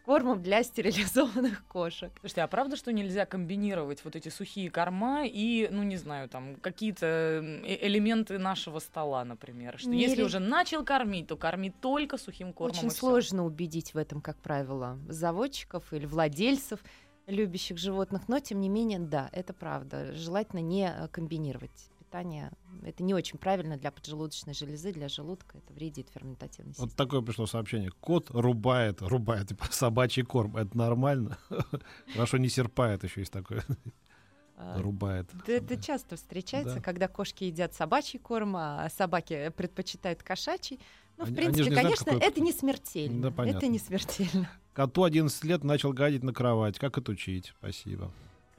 кормом 0.07 0.41
для 0.41 0.63
стерилизованных 0.63 1.65
кошек. 1.67 2.11
Слушайте, 2.21 2.41
а 2.41 2.47
правда, 2.47 2.77
что 2.77 2.93
нельзя 2.93 3.25
комбинировать 3.25 4.03
вот 4.05 4.15
эти 4.15 4.29
сухие 4.29 4.71
корма 4.71 5.25
и, 5.25 5.67
ну, 5.69 5.83
не 5.83 5.97
знаю, 5.97 6.29
там, 6.29 6.55
какие-то 6.55 7.05
э- 7.05 7.85
элементы 7.87 8.39
нашего 8.39 8.79
стола, 8.79 9.25
например? 9.25 9.77
Что 9.77 9.89
Не 9.89 10.01
если 10.01 10.19
ре- 10.19 10.23
уже 10.25 10.39
начал 10.39 10.85
кормить, 10.85 11.27
то 11.27 11.35
корми 11.35 11.71
только 11.71 12.17
сухим 12.17 12.53
кормом. 12.53 12.77
Очень 12.77 12.87
и 12.87 12.89
всё. 12.89 12.99
сложно 12.99 13.45
убедить 13.45 13.93
в 13.93 13.97
этом, 13.97 14.21
как 14.21 14.37
правило, 14.37 14.97
заводчиков 15.09 15.91
или 15.91 16.05
владельцев 16.05 16.79
любящих 17.27 17.77
животных, 17.77 18.29
но 18.29 18.39
тем 18.39 18.61
не 18.61 18.69
менее, 18.69 18.99
да, 18.99 19.29
это 19.33 19.53
правда. 19.53 20.13
Желательно 20.13 20.61
не 20.61 20.87
э, 20.89 21.09
комбинировать 21.09 21.89
питание. 22.11 22.51
Это 22.83 23.03
не 23.03 23.13
очень 23.13 23.37
правильно 23.37 23.77
для 23.77 23.91
поджелудочной 23.91 24.53
железы, 24.53 24.91
для 24.93 25.09
желудка. 25.09 25.57
Это 25.57 25.73
вредит 25.73 26.09
ферментативной 26.13 26.73
системе. 26.73 26.87
Вот 26.89 26.95
такое 26.95 27.21
пришло 27.21 27.45
сообщение. 27.45 27.91
Кот 27.99 28.29
рубает, 28.31 29.01
рубает 29.01 29.49
типа, 29.49 29.65
собачий 29.71 30.23
корм. 30.23 30.55
Это 30.57 30.77
нормально? 30.77 31.37
Хорошо, 32.13 32.37
не 32.37 32.49
серпает 32.49 33.03
еще 33.03 33.21
есть 33.21 33.33
такое. 33.33 33.63
А, 34.59 34.81
Рубает. 34.81 35.29
да 35.45 35.53
это 35.53 35.77
часто 35.79 36.15
встречается, 36.15 36.75
Да. 36.77 36.81
когда 36.81 37.07
кошки 37.07 37.43
едят 37.43 37.75
собачий 37.75 38.17
корм, 38.17 38.55
а 38.57 38.89
собаки 38.89 39.49
предпочитают 39.55 40.23
кошачий. 40.23 40.79
Ну, 41.17 41.25
в 41.25 41.27
Они- 41.27 41.37
они 41.37 41.45
же 41.47 41.53
принципе, 41.53 41.71
знают, 41.73 41.83
конечно, 41.83 42.05
какой 42.13 42.27
это 42.27 42.41
не 42.41 42.51
смертельно. 42.51 43.21
Да, 43.21 43.31
понятно. 43.31 43.57
это 43.59 43.67
не 43.67 43.77
смертельно. 43.77 44.49
Коту 44.73 45.03
11 45.03 45.43
лет 45.43 45.63
начал 45.63 45.93
гадить 45.93 46.23
на 46.23 46.33
кровать. 46.33 46.79
Как 46.79 46.97
отучить? 46.97 47.53
Спасибо. 47.59 48.11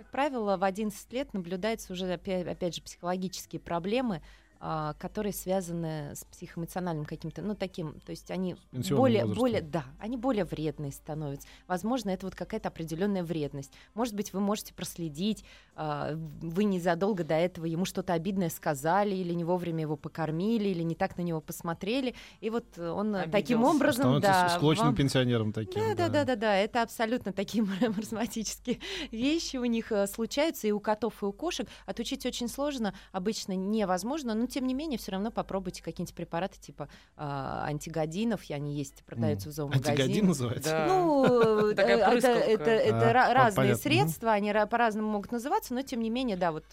Как 0.08 0.12
правило, 0.12 0.56
в 0.56 0.64
11 0.64 1.12
лет 1.12 1.34
наблюдаются 1.34 1.92
уже, 1.92 2.10
опять, 2.10 2.46
опять 2.46 2.74
же, 2.74 2.80
психологические 2.80 3.60
проблемы, 3.60 4.22
а, 4.60 4.94
которые 4.94 5.32
связаны 5.32 6.14
с 6.16 6.24
психоэмоциональным 6.24 7.04
каким-то, 7.04 7.42
ну, 7.42 7.54
таким, 7.54 8.00
то 8.00 8.10
есть 8.10 8.30
они 8.30 8.56
более, 8.90 9.22
возрастом. 9.22 9.34
более, 9.34 9.60
да, 9.62 9.84
они 10.00 10.16
более 10.16 10.44
вредные 10.44 10.90
становятся. 10.90 11.46
Возможно, 11.68 12.10
это 12.10 12.26
вот 12.26 12.34
какая-то 12.34 12.68
определенная 12.68 13.22
вредность. 13.22 13.72
Может 13.94 14.14
быть, 14.14 14.32
вы 14.32 14.40
можете 14.40 14.74
проследить, 14.74 15.44
а, 15.76 16.14
вы 16.14 16.64
незадолго 16.64 17.22
до 17.22 17.34
этого 17.34 17.66
ему 17.66 17.84
что-то 17.84 18.14
обидное 18.14 18.48
сказали, 18.50 19.14
или 19.14 19.32
не 19.32 19.44
вовремя 19.44 19.82
его 19.82 19.96
покормили, 19.96 20.68
или 20.70 20.82
не 20.82 20.96
так 20.96 21.16
на 21.16 21.22
него 21.22 21.40
посмотрели, 21.40 22.16
и 22.40 22.50
вот 22.50 22.76
он 22.78 23.14
э, 23.14 23.28
таким 23.28 23.58
Обиделся. 23.60 23.76
образом, 23.76 24.02
Становится 24.02 24.30
да, 24.30 24.48
склочным 24.48 24.86
вам- 24.88 24.96
пенсионером 24.96 25.52
таким. 25.52 25.80
да, 25.80 25.94
да, 25.94 26.08
да, 26.08 26.24
да, 26.24 26.34
да. 26.36 26.56
Это 26.56 26.82
абсолютно 26.82 27.32
такие 27.32 27.62
маразматические 27.92 28.80
вещи 29.12 29.56
у 29.56 29.64
них 29.64 29.92
э, 29.92 30.08
случаются 30.08 30.66
и 30.66 30.72
у 30.72 30.80
котов, 30.80 31.22
и 31.22 31.26
у 31.26 31.32
кошек. 31.32 31.68
Отучить 31.86 32.26
очень 32.26 32.48
сложно, 32.48 32.92
обычно 33.12 33.52
невозможно, 33.52 34.34
но 34.34 34.47
тем 34.48 34.66
не 34.66 34.74
менее 34.74 34.98
все 34.98 35.12
равно 35.12 35.30
попробуйте 35.30 35.82
какие-нибудь 35.82 36.14
препараты 36.14 36.58
типа 36.60 36.88
а, 37.16 37.64
антигодинов, 37.66 38.48
и 38.50 38.52
они 38.54 38.74
есть, 38.76 39.04
продаются 39.04 39.50
в 39.50 39.58
Антигодин 39.60 39.84
зоомагазине. 39.86 40.22
называется? 40.22 40.70
Да. 40.70 40.86
Ну, 40.88 41.24
э, 41.68 41.72
это, 41.72 42.10
прыскалка. 42.10 42.38
это, 42.40 42.70
это 42.70 43.10
А, 43.10 43.34
разные 43.34 43.54
понятно. 43.56 43.82
средства, 43.82 44.32
они 44.32 44.50
ра- 44.50 44.66
по-разному 44.68 45.08
могут 45.08 45.30
называться, 45.30 45.74
но 45.74 45.82
тем 45.82 46.00
не 46.00 46.10
менее, 46.10 46.36
да, 46.36 46.52
вот 46.52 46.64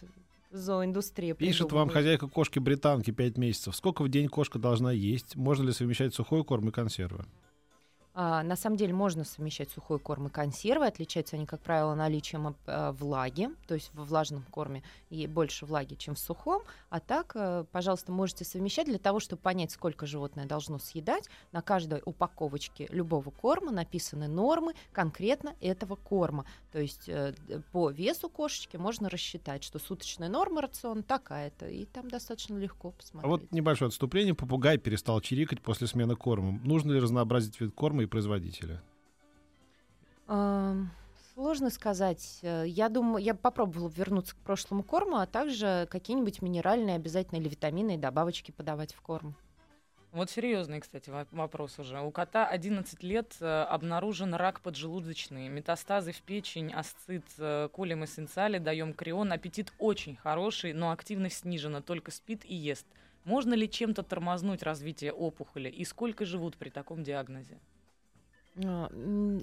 зооиндустрия. 0.52 1.34
Пишет 1.36 1.72
вам 1.72 1.90
хозяйка 1.90 2.28
кошки 2.28 2.60
британки 2.60 3.12
5 3.12 3.38
месяцев. 3.38 3.76
Сколько 3.76 4.04
в 4.04 4.10
день 4.10 4.28
кошка 4.30 4.58
должна 4.60 4.92
есть? 4.92 5.36
Можно 5.36 5.64
ли 5.68 5.72
совмещать 5.74 6.14
сухой 6.14 6.44
корм 6.44 6.70
и 6.70 6.72
консервы? 6.72 7.26
А, 8.18 8.44
на 8.44 8.56
самом 8.56 8.78
деле 8.78 8.94
можно 8.94 9.26
совмещать 9.26 9.70
сухой 9.70 10.00
корм 10.00 10.28
и 10.28 10.30
консервы. 10.30 10.88
Отличаются 10.88 11.36
они, 11.36 11.46
как 11.46 11.60
правило, 11.60 11.94
наличием 11.96 12.56
э, 12.66 12.92
влаги, 12.94 13.50
то 13.68 13.74
есть 13.74 13.92
во 13.94 14.06
влажном 14.06 14.44
корме 14.52 14.84
и 15.10 15.28
больше 15.28 15.66
влаги, 15.66 15.96
чем 15.96 16.16
в 16.16 16.20
сухом. 16.20 16.64
А 16.90 17.02
так, 17.02 17.34
э, 17.36 17.66
пожалуйста, 17.74 18.14
можете 18.14 18.46
совмещать 18.46 18.88
для 18.88 19.00
того, 19.00 19.20
чтобы 19.20 19.42
понять, 19.42 19.72
сколько 19.72 20.06
животное 20.06 20.46
должно 20.46 20.80
съедать. 20.80 21.28
На 21.52 21.62
каждой 21.62 22.02
упаковочке 22.06 22.88
любого 22.90 23.32
корма 23.32 23.72
написаны 23.72 24.30
нормы 24.30 24.76
конкретно 24.94 25.54
этого 25.60 25.98
корма. 25.98 26.46
То 26.72 26.80
есть 26.80 27.10
э, 27.10 27.34
по 27.74 27.90
весу 27.90 28.30
кошечки 28.30 28.78
можно 28.78 29.10
рассчитать, 29.10 29.62
что 29.62 29.78
суточная 29.78 30.30
норма 30.30 30.62
рациона 30.62 31.04
такая-то, 31.04 31.68
и 31.68 31.84
там 31.84 32.10
достаточно 32.10 32.58
легко 32.58 32.90
А 32.90 32.92
посмотреть. 32.92 33.30
вот 33.30 33.52
небольшое 33.52 33.90
отступление. 33.90 34.34
Попугай 34.34 34.78
перестал 34.78 35.20
чирикать 35.20 35.62
после 35.62 35.88
смены 35.88 36.16
корма. 36.16 36.62
Нужно 36.64 36.94
ли 36.94 37.00
разнообразить 37.02 37.60
вид 37.60 37.76
корма 37.76 38.05
и 38.06 38.08
производителя? 38.08 38.82
Сложно 41.36 41.70
сказать. 41.70 42.40
Я 42.42 42.88
думаю, 42.88 43.24
я 43.24 43.36
попробовала 43.36 43.90
вернуться 43.90 44.36
к 44.36 44.40
прошлому 44.40 44.84
корму, 44.84 45.18
а 45.18 45.26
также 45.26 45.86
какие-нибудь 45.92 46.42
минеральные 46.42 46.96
обязательно 46.96 47.40
или 47.40 47.50
витамины 47.50 47.96
и 47.96 47.98
добавочки 47.98 48.52
подавать 48.52 48.94
в 48.94 49.02
корм. 49.02 49.36
Вот 50.14 50.30
серьезный, 50.30 50.80
кстати, 50.80 51.10
во- 51.10 51.28
вопрос 51.32 51.78
уже. 51.78 52.00
У 52.00 52.10
кота 52.10 52.48
11 52.48 53.04
лет 53.04 53.36
э, 53.42 53.64
обнаружен 53.64 54.34
рак 54.34 54.62
поджелудочный, 54.62 55.50
метастазы 55.50 56.14
в 56.14 56.22
печень, 56.22 56.72
асцит, 56.72 57.26
э, 57.38 57.68
колем 57.74 58.06
эссенциали, 58.06 58.58
даем 58.58 58.94
крион. 58.94 59.34
Аппетит 59.34 59.74
очень 59.78 60.16
хороший, 60.16 60.72
но 60.72 60.92
активность 60.92 61.40
снижена, 61.40 61.82
только 61.82 62.12
спит 62.12 62.46
и 62.46 62.56
ест. 62.56 62.88
Можно 63.26 63.56
ли 63.56 63.70
чем-то 63.70 64.04
тормознуть 64.04 64.64
развитие 64.64 65.12
опухоли? 65.12 65.68
И 65.68 65.84
сколько 65.84 66.24
живут 66.24 66.56
при 66.56 66.70
таком 66.70 67.04
диагнозе? 67.04 67.60
А, 68.64 68.90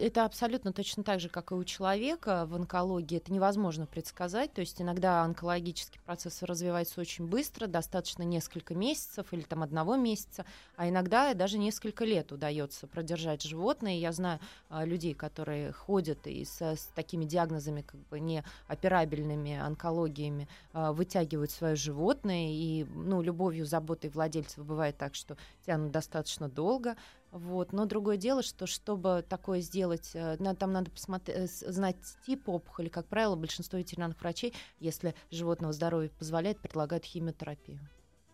Это 0.00 0.24
абсолютно 0.24 0.72
точно 0.72 1.02
так 1.02 1.20
же, 1.20 1.28
как 1.28 1.52
и 1.52 1.54
у 1.54 1.64
человека 1.64 2.46
в 2.46 2.54
онкологии. 2.54 3.18
Это 3.18 3.32
невозможно 3.32 3.86
предсказать. 3.86 4.52
То 4.54 4.60
есть 4.62 4.80
иногда 4.80 5.22
онкологический 5.22 6.00
процесс 6.00 6.42
развивается 6.42 7.00
очень 7.00 7.26
быстро, 7.26 7.66
достаточно 7.66 8.22
несколько 8.22 8.74
месяцев 8.74 9.26
или 9.32 9.42
там 9.42 9.62
одного 9.62 9.96
месяца, 9.96 10.46
а 10.76 10.88
иногда 10.88 11.34
даже 11.34 11.58
несколько 11.58 12.04
лет 12.04 12.32
удается 12.32 12.86
продержать 12.86 13.42
животное. 13.42 13.96
Я 13.98 14.12
знаю 14.12 14.40
а, 14.70 14.84
людей, 14.84 15.14
которые 15.14 15.72
ходят 15.72 16.26
и 16.26 16.44
со- 16.44 16.76
с, 16.76 16.86
такими 16.94 17.24
диагнозами, 17.26 17.82
как 17.82 18.00
бы 18.08 18.18
неоперабельными 18.18 19.58
онкологиями, 19.58 20.48
а, 20.72 20.92
вытягивают 20.92 21.50
свое 21.50 21.76
животное, 21.76 22.48
и 22.50 22.84
ну, 22.84 23.20
любовью, 23.20 23.66
заботой 23.66 24.08
владельцев 24.10 24.64
бывает 24.64 24.96
так, 24.96 25.14
что 25.14 25.36
тянут 25.66 25.92
достаточно 25.92 26.48
долго. 26.48 26.96
Вот. 27.32 27.72
Но 27.72 27.86
другое 27.86 28.18
дело, 28.18 28.42
что 28.42 28.66
чтобы 28.66 29.24
такое 29.26 29.60
сделать, 29.60 30.10
э, 30.12 30.36
там 30.58 30.72
надо 30.72 30.90
посмотреть, 30.90 31.36
э, 31.36 31.46
знать 31.46 31.96
тип 32.26 32.46
опухоли. 32.46 32.88
Как 32.88 33.06
правило, 33.06 33.36
большинство 33.36 33.78
ветеринарных 33.78 34.20
врачей, 34.20 34.52
если 34.80 35.14
животного 35.30 35.72
здоровье 35.72 36.10
позволяет, 36.10 36.60
предлагают 36.60 37.06
химиотерапию. 37.06 37.80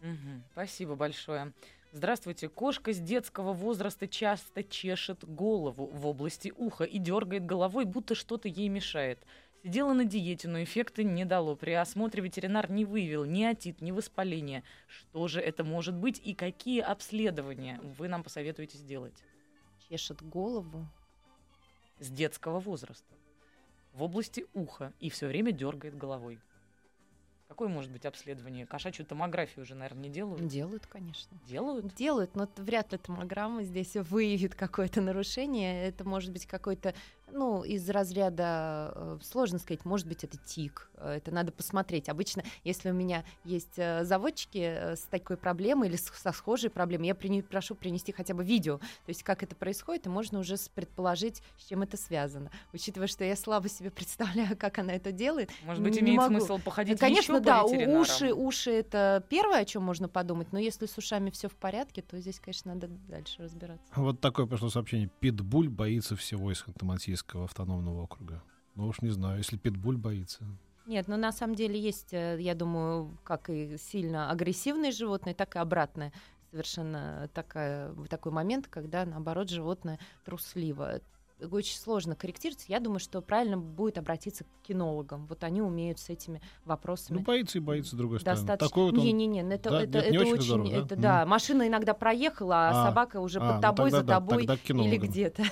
Мгм. 0.00 0.42
Спасибо 0.52 0.96
большое. 0.96 1.52
Здравствуйте. 1.92 2.48
Кошка 2.48 2.92
с 2.92 2.98
детского 2.98 3.52
возраста 3.52 4.08
часто 4.08 4.64
чешет 4.64 5.24
голову 5.24 5.86
в 5.86 6.06
области 6.06 6.52
уха 6.56 6.84
и 6.84 6.98
дергает 6.98 7.46
головой, 7.46 7.84
будто 7.84 8.16
что-то 8.16 8.48
ей 8.48 8.68
мешает. 8.68 9.20
Сидела 9.62 9.92
на 9.92 10.04
диете, 10.04 10.48
но 10.48 10.62
эффекта 10.62 11.02
не 11.02 11.24
дало. 11.24 11.56
При 11.56 11.72
осмотре 11.72 12.22
ветеринар 12.22 12.70
не 12.70 12.84
выявил 12.84 13.24
ни 13.24 13.42
отит, 13.42 13.80
ни 13.80 13.90
воспаления. 13.90 14.62
Что 14.86 15.26
же 15.28 15.40
это 15.40 15.64
может 15.64 15.94
быть 15.94 16.20
и 16.24 16.34
какие 16.34 16.80
обследования 16.80 17.80
вы 17.82 18.08
нам 18.08 18.22
посоветуете 18.22 18.78
сделать 18.78 19.14
Чешет 19.88 20.22
голову. 20.22 20.86
с 21.98 22.08
детского 22.08 22.60
возраста 22.60 23.14
в 23.92 24.02
области 24.02 24.46
уха 24.54 24.92
и 25.00 25.10
все 25.10 25.26
время 25.26 25.50
дергает 25.50 25.96
головой? 25.96 26.38
Какое 27.48 27.68
может 27.68 27.90
быть 27.90 28.04
обследование? 28.04 28.66
Кошачью 28.66 29.06
томографию 29.06 29.64
уже, 29.64 29.74
наверное, 29.74 30.04
не 30.04 30.10
делают? 30.10 30.46
Делают, 30.46 30.86
конечно. 30.86 31.36
Делают? 31.46 31.94
Делают, 31.94 32.36
но 32.36 32.46
вряд 32.58 32.92
ли 32.92 32.98
томограмма 32.98 33.62
здесь 33.64 33.94
выявит 33.96 34.54
какое-то 34.54 35.00
нарушение. 35.00 35.88
Это 35.88 36.04
может 36.04 36.30
быть 36.30 36.46
какой-то, 36.46 36.94
ну, 37.32 37.62
из 37.62 37.88
разряда, 37.90 38.92
э, 38.94 39.18
сложно 39.23 39.58
сказать, 39.58 39.85
может 39.85 40.06
быть, 40.06 40.25
это 40.25 40.37
тик. 40.38 40.90
Э, 40.94 41.16
Это 41.16 41.30
надо 41.30 41.52
посмотреть. 41.52 42.08
Обычно, 42.08 42.42
если 42.64 42.90
у 42.90 42.94
меня 42.94 43.25
есть 43.44 43.75
э, 43.78 44.04
заводчики 44.04 44.94
с 44.94 45.02
такой 45.11 45.37
проблемой 45.37 45.88
или 45.88 45.97
с- 45.97 46.12
со 46.14 46.32
схожей 46.32 46.70
проблемой, 46.70 47.08
я 47.08 47.14
прини- 47.14 47.42
прошу 47.42 47.75
принести 47.75 48.12
хотя 48.12 48.35
бы 48.35 48.44
видео, 48.44 48.78
то 48.78 49.08
есть 49.08 49.23
как 49.23 49.42
это 49.42 49.54
происходит, 49.56 50.06
и 50.06 50.08
можно 50.08 50.38
уже 50.38 50.56
предположить, 50.75 51.42
с 51.58 51.66
чем 51.68 51.82
это 51.82 51.97
связано. 51.97 52.50
Учитывая, 52.73 53.06
что 53.08 53.25
я 53.25 53.37
слабо 53.37 53.68
себе 53.68 53.90
представляю, 54.49 54.56
как 54.56 54.78
она 54.78 54.92
это 54.94 55.12
делает. 55.12 55.50
Может 55.64 55.82
быть, 55.82 55.94
Не 55.94 56.00
имеет 56.00 56.18
могу. 56.18 56.30
смысл 56.38 56.58
походить 56.58 56.99
Конечно, 56.99 57.35
еще 57.37 57.40
да, 57.44 57.62
по 57.62 57.66
уши, 58.00 58.32
уши 58.32 58.70
это 58.70 59.25
первое, 59.28 59.61
о 59.61 59.64
чем 59.64 59.82
можно 59.82 60.08
подумать, 60.08 60.52
но 60.52 60.58
если 60.58 60.87
с 60.87 60.97
ушами 60.99 61.30
все 61.30 61.49
в 61.49 61.54
порядке, 61.56 62.02
то 62.02 62.18
здесь, 62.20 62.40
конечно, 62.40 62.75
надо 62.75 62.88
дальше 63.08 63.42
разбираться. 63.42 63.85
Вот 63.97 64.20
такое 64.20 64.47
пришло 64.47 64.68
сообщение. 64.70 65.11
Питбуль 65.20 65.68
боится 65.68 66.16
всего 66.16 66.50
из 66.52 66.64
Ханты-Мансийского 67.18 67.44
автономного 67.44 68.02
округа. 68.02 68.42
Ну 68.75 68.87
уж 68.88 69.02
не 69.02 69.10
знаю, 69.10 69.38
если 69.38 69.56
Питбуль 69.56 69.96
боится. 69.96 70.44
Нет, 70.87 71.06
но 71.08 71.16
на 71.16 71.32
самом 71.32 71.54
деле 71.54 71.78
есть, 71.78 72.14
э, 72.14 72.38
я 72.40 72.54
думаю, 72.54 73.18
как 73.22 73.50
и 73.50 73.76
сильно 73.78 74.30
агрессивные 74.30 74.90
животные, 74.90 75.34
так 75.34 75.56
и 75.56 75.58
обратное. 75.58 76.12
Совершенно 76.50 77.28
такая, 77.34 77.92
такой 78.08 78.32
момент, 78.32 78.68
когда, 78.68 79.04
наоборот, 79.04 79.50
животное 79.50 79.98
трусливо. 80.25 81.00
Очень 81.52 81.78
сложно 81.78 82.16
корректироваться. 82.16 82.66
Я 82.68 82.80
думаю, 82.80 83.00
что 83.00 83.20
правильно 83.20 83.58
будет 83.58 83.98
обратиться 83.98 84.44
к 84.44 84.66
кинологам. 84.66 85.26
Вот 85.26 85.44
они 85.44 85.60
умеют 85.60 85.98
с 85.98 86.08
этими 86.08 86.40
вопросами. 86.64 87.18
Ну, 87.18 87.22
боится 87.22 87.58
и 87.58 87.60
боится, 87.60 87.94
с 87.94 87.98
другой 87.98 88.20
стороны. 88.20 88.40
Достаточно. 88.40 88.68
Такой 88.68 88.84
вот 88.90 88.98
он... 88.98 89.04
Не-не-не, 89.04 89.42
это, 89.54 89.70
Да? 89.70 89.82
это, 89.82 90.10
не 90.10 90.16
это 90.16 90.26
очень 90.26 90.42
здорово, 90.42 90.70
да? 90.70 90.76
это, 90.78 90.96
да. 90.96 91.26
Машина 91.26 91.68
иногда 91.68 91.92
проехала, 91.92 92.54
а, 92.54 92.70
А, 92.70 92.88
собака 92.88 93.20
уже 93.20 93.40
а, 93.40 93.46
под 93.46 93.56
ну 93.56 93.60
тобой, 93.62 93.90
тогда 93.90 93.98
за 93.98 94.04
да, 94.04 94.14
тобой 94.14 94.46
к 94.46 94.70
или 94.70 94.96
где-то. 94.96 95.44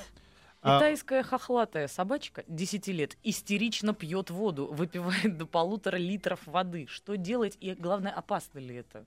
А- 0.67 0.79
Китайская 0.79 1.23
хохлатая 1.23 1.87
собачка 1.89 2.45
10 2.49 2.93
лет 2.93 3.17
истерично 3.23 3.95
пьет 3.95 4.31
воду, 4.31 4.67
выпивает 4.73 5.37
до 5.39 5.47
полутора 5.47 5.97
литров 5.97 6.47
воды. 6.47 6.87
Что 6.89 7.17
делать 7.17 7.57
и, 7.61 7.75
главное, 7.75 8.13
опасно 8.13 8.59
ли 8.59 8.75
это? 8.75 9.07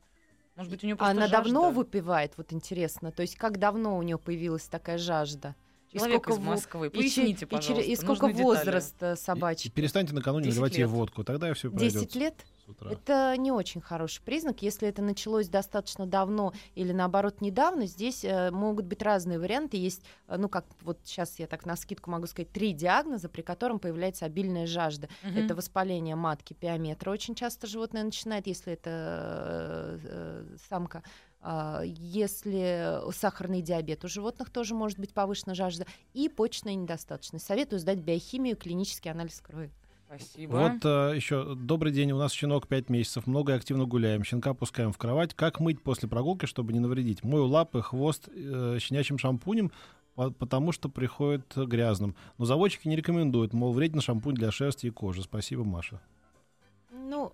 Может 0.55 0.71
быть, 0.71 0.83
у 0.83 0.87
нее 0.87 0.95
просто 0.95 1.11
Она 1.11 1.27
давно 1.27 1.65
жажда? 1.65 1.77
выпивает, 1.77 2.33
вот 2.37 2.53
интересно. 2.53 3.11
То 3.11 3.21
есть 3.21 3.35
как 3.35 3.59
давно 3.59 3.97
у 3.97 4.01
нее 4.01 4.17
появилась 4.17 4.67
такая 4.67 4.97
жажда? 4.97 5.55
И 5.91 5.97
Человек 5.97 6.21
сколько 6.23 6.39
из 6.39 6.45
Москвы. 6.45 6.87
и 6.87 6.89
Поясните, 6.91 7.45
и, 7.45 7.47
пожалуйста. 7.47 7.81
чере- 7.83 7.91
и 7.91 7.95
сколько 7.95 8.27
нужны 8.27 8.33
детали. 8.37 8.43
возраст 8.43 8.95
э, 9.01 9.13
И- 9.13 9.15
собачки? 9.15 9.67
И 9.67 9.71
перестаньте 9.71 10.13
накануне 10.13 10.45
10 10.45 10.55
наливать 10.57 10.77
ей 10.77 10.85
водку, 10.85 11.23
тогда 11.23 11.51
все 11.53 11.71
пройдет 11.71 11.93
10 11.93 12.15
лет? 12.15 12.35
утра. 12.67 12.91
Это 12.91 13.35
не 13.37 13.51
очень 13.51 13.81
хороший 13.81 14.21
признак. 14.21 14.61
Если 14.61 14.87
это 14.87 15.01
началось 15.01 15.49
достаточно 15.49 16.05
давно 16.05 16.53
или 16.75 16.91
наоборот 16.91 17.41
недавно, 17.41 17.87
здесь 17.87 18.23
э, 18.23 18.51
могут 18.51 18.85
быть 18.85 19.01
разные 19.01 19.39
варианты. 19.39 19.77
Есть, 19.77 20.03
э, 20.27 20.37
ну 20.37 20.47
как 20.49 20.65
вот 20.83 20.99
сейчас 21.03 21.39
я 21.39 21.47
так 21.47 21.65
на 21.65 21.75
скидку 21.75 22.11
могу 22.11 22.27
сказать, 22.27 22.51
три 22.51 22.73
диагноза, 22.73 23.27
при 23.27 23.41
котором 23.41 23.79
появляется 23.79 24.25
обильная 24.25 24.67
жажда. 24.67 25.09
Мгм. 25.23 25.37
Это 25.39 25.55
воспаление 25.55 26.15
матки, 26.15 26.53
пиометра. 26.53 27.09
Очень 27.09 27.33
часто 27.33 27.65
животное 27.65 28.03
начинает, 28.03 28.45
если 28.45 28.73
это 28.73 28.89
э, 28.93 29.99
э, 30.03 30.55
самка. 30.69 31.01
А, 31.41 31.81
Если 31.85 32.99
сахарный 33.13 33.61
диабет, 33.61 34.03
у 34.03 34.07
животных 34.07 34.49
тоже 34.49 34.73
может 34.75 34.99
быть 34.99 35.13
повышена 35.13 35.53
жажда. 35.55 35.85
И 36.13 36.27
почечная 36.29 36.75
недостаточность. 36.75 37.45
Советую 37.45 37.79
сдать 37.79 37.99
биохимию, 37.99 38.57
клинический 38.57 39.11
анализ 39.11 39.39
крови. 39.41 39.71
Спасибо. 40.05 40.51
Вот 40.53 40.85
э, 40.85 41.15
еще 41.15 41.53
добрый 41.55 41.91
день. 41.91 42.11
У 42.11 42.17
нас 42.17 42.31
щенок 42.31 42.67
5 42.67 42.89
месяцев. 42.89 43.27
Много 43.27 43.53
и 43.53 43.55
активно 43.55 43.85
гуляем. 43.85 44.23
Щенка 44.23 44.53
пускаем 44.55 44.91
в 44.91 44.97
кровать. 44.97 45.35
Как 45.35 45.59
мыть 45.59 45.83
после 45.83 46.09
прогулки, 46.09 46.47
чтобы 46.47 46.73
не 46.73 46.79
навредить? 46.79 47.23
Мою 47.23 47.45
лапы, 47.45 47.81
хвост 47.83 48.27
э, 48.27 48.77
щенячьим 48.81 49.19
шампунем, 49.19 49.71
по- 50.15 50.31
потому 50.31 50.71
что 50.71 50.89
приходит 50.89 51.53
грязным. 51.55 52.15
Но 52.39 52.45
заводчики 52.45 52.87
не 52.87 52.95
рекомендуют. 52.95 53.53
Мол, 53.53 53.71
вреден 53.71 54.01
шампунь 54.01 54.33
для 54.33 54.51
шерсти 54.51 54.87
и 54.87 54.89
кожи. 54.89 55.21
Спасибо, 55.21 55.63
Маша. 55.63 56.01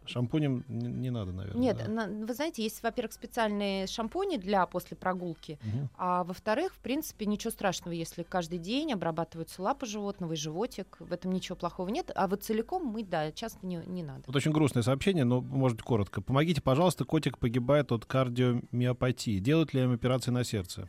Ну, 0.01 0.07
Шампунем 0.07 0.63
не, 0.67 0.87
не 0.87 1.09
надо, 1.09 1.31
наверное. 1.31 1.61
нет, 1.61 1.77
да. 1.77 1.87
на- 2.07 2.25
вы 2.25 2.33
знаете, 2.33 2.63
есть, 2.63 2.81
во-первых, 2.83 3.13
специальные 3.13 3.87
шампуни 3.87 4.37
для 4.37 4.65
после 4.65 4.95
прогулки, 4.97 5.59
Мгм. 5.63 5.89
а 5.97 6.23
во-вторых, 6.23 6.73
в 6.73 6.79
принципе, 6.79 7.25
ничего 7.25 7.51
страшного, 7.51 7.93
если 7.93 8.23
каждый 8.23 8.59
день 8.59 8.93
обрабатываются 8.93 9.61
лапы 9.61 9.85
животного 9.85 10.33
и 10.33 10.35
животик, 10.35 10.97
в 10.99 11.11
этом 11.13 11.31
ничего 11.31 11.55
плохого 11.55 11.89
нет. 11.89 12.11
А 12.15 12.27
вот 12.27 12.43
целиком 12.43 12.85
мыть, 12.85 13.09
да, 13.09 13.31
часто 13.31 13.65
не, 13.65 13.77
не 13.85 14.03
надо. 14.03 14.23
Вот 14.27 14.35
очень 14.35 14.51
грустное 14.51 14.83
сообщение, 14.83 15.23
но, 15.23 15.41
может 15.41 15.77
быть, 15.77 15.85
коротко. 15.85 16.21
Помогите, 16.21 16.61
пожалуйста, 16.61 17.05
котик 17.05 17.37
погибает 17.37 17.91
от 17.91 18.05
кардиомиопатии. 18.05 19.39
Делают 19.39 19.73
ли 19.73 19.81
им 19.83 19.93
операции 19.93 20.31
на 20.31 20.43
сердце? 20.43 20.87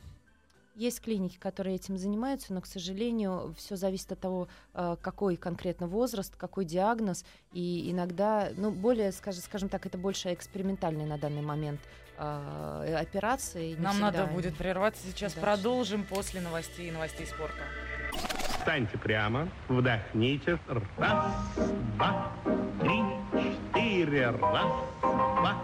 Есть 0.77 1.01
клиники, 1.01 1.39
которые 1.39 1.77
этим 1.77 1.97
занимаются, 1.97 2.53
но, 2.53 2.61
к 2.61 2.67
сожалению, 2.67 3.55
все 3.57 3.77
зависит 3.77 4.12
от 4.12 4.21
того, 4.21 4.47
э, 4.75 4.97
какой 5.01 5.37
конкретно 5.37 5.87
возраст, 5.87 6.37
какой 6.37 6.67
диагноз. 6.67 7.25
И 7.55 7.91
иногда, 7.91 8.51
ну, 8.59 8.71
более, 8.71 9.11
скажем, 9.12 9.43
скажем 9.43 9.71
так, 9.71 9.87
это 9.87 9.97
больше 9.97 10.35
экспериментальные 10.35 11.07
на 11.07 11.17
данный 11.17 11.41
момент 11.41 11.81
э, 12.19 12.95
операции. 13.01 13.75
Нам 13.77 13.93
всегда 13.93 14.11
надо 14.11 14.27
будет 14.27 14.55
прерваться 14.57 15.03
сейчас. 15.07 15.33
Дальше. 15.33 15.41
Продолжим 15.41 16.05
после 16.05 16.43
новостей 16.43 16.89
и 16.89 16.91
новостей 16.91 17.27
спорта. 17.27 17.62
Встаньте 18.59 18.99
прямо, 18.99 19.49
вдохните. 19.69 20.59
Раз, 20.99 21.25
два, 21.97 22.33
три, 22.81 23.03
четыре. 23.33 24.29
Раз, 24.31 24.73
два, 25.01 25.57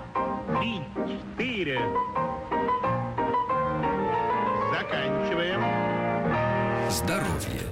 три, 0.58 0.80
четыре. 1.06 1.80
Заканчиваем. 4.82 5.60
Здоровье. 6.90 7.62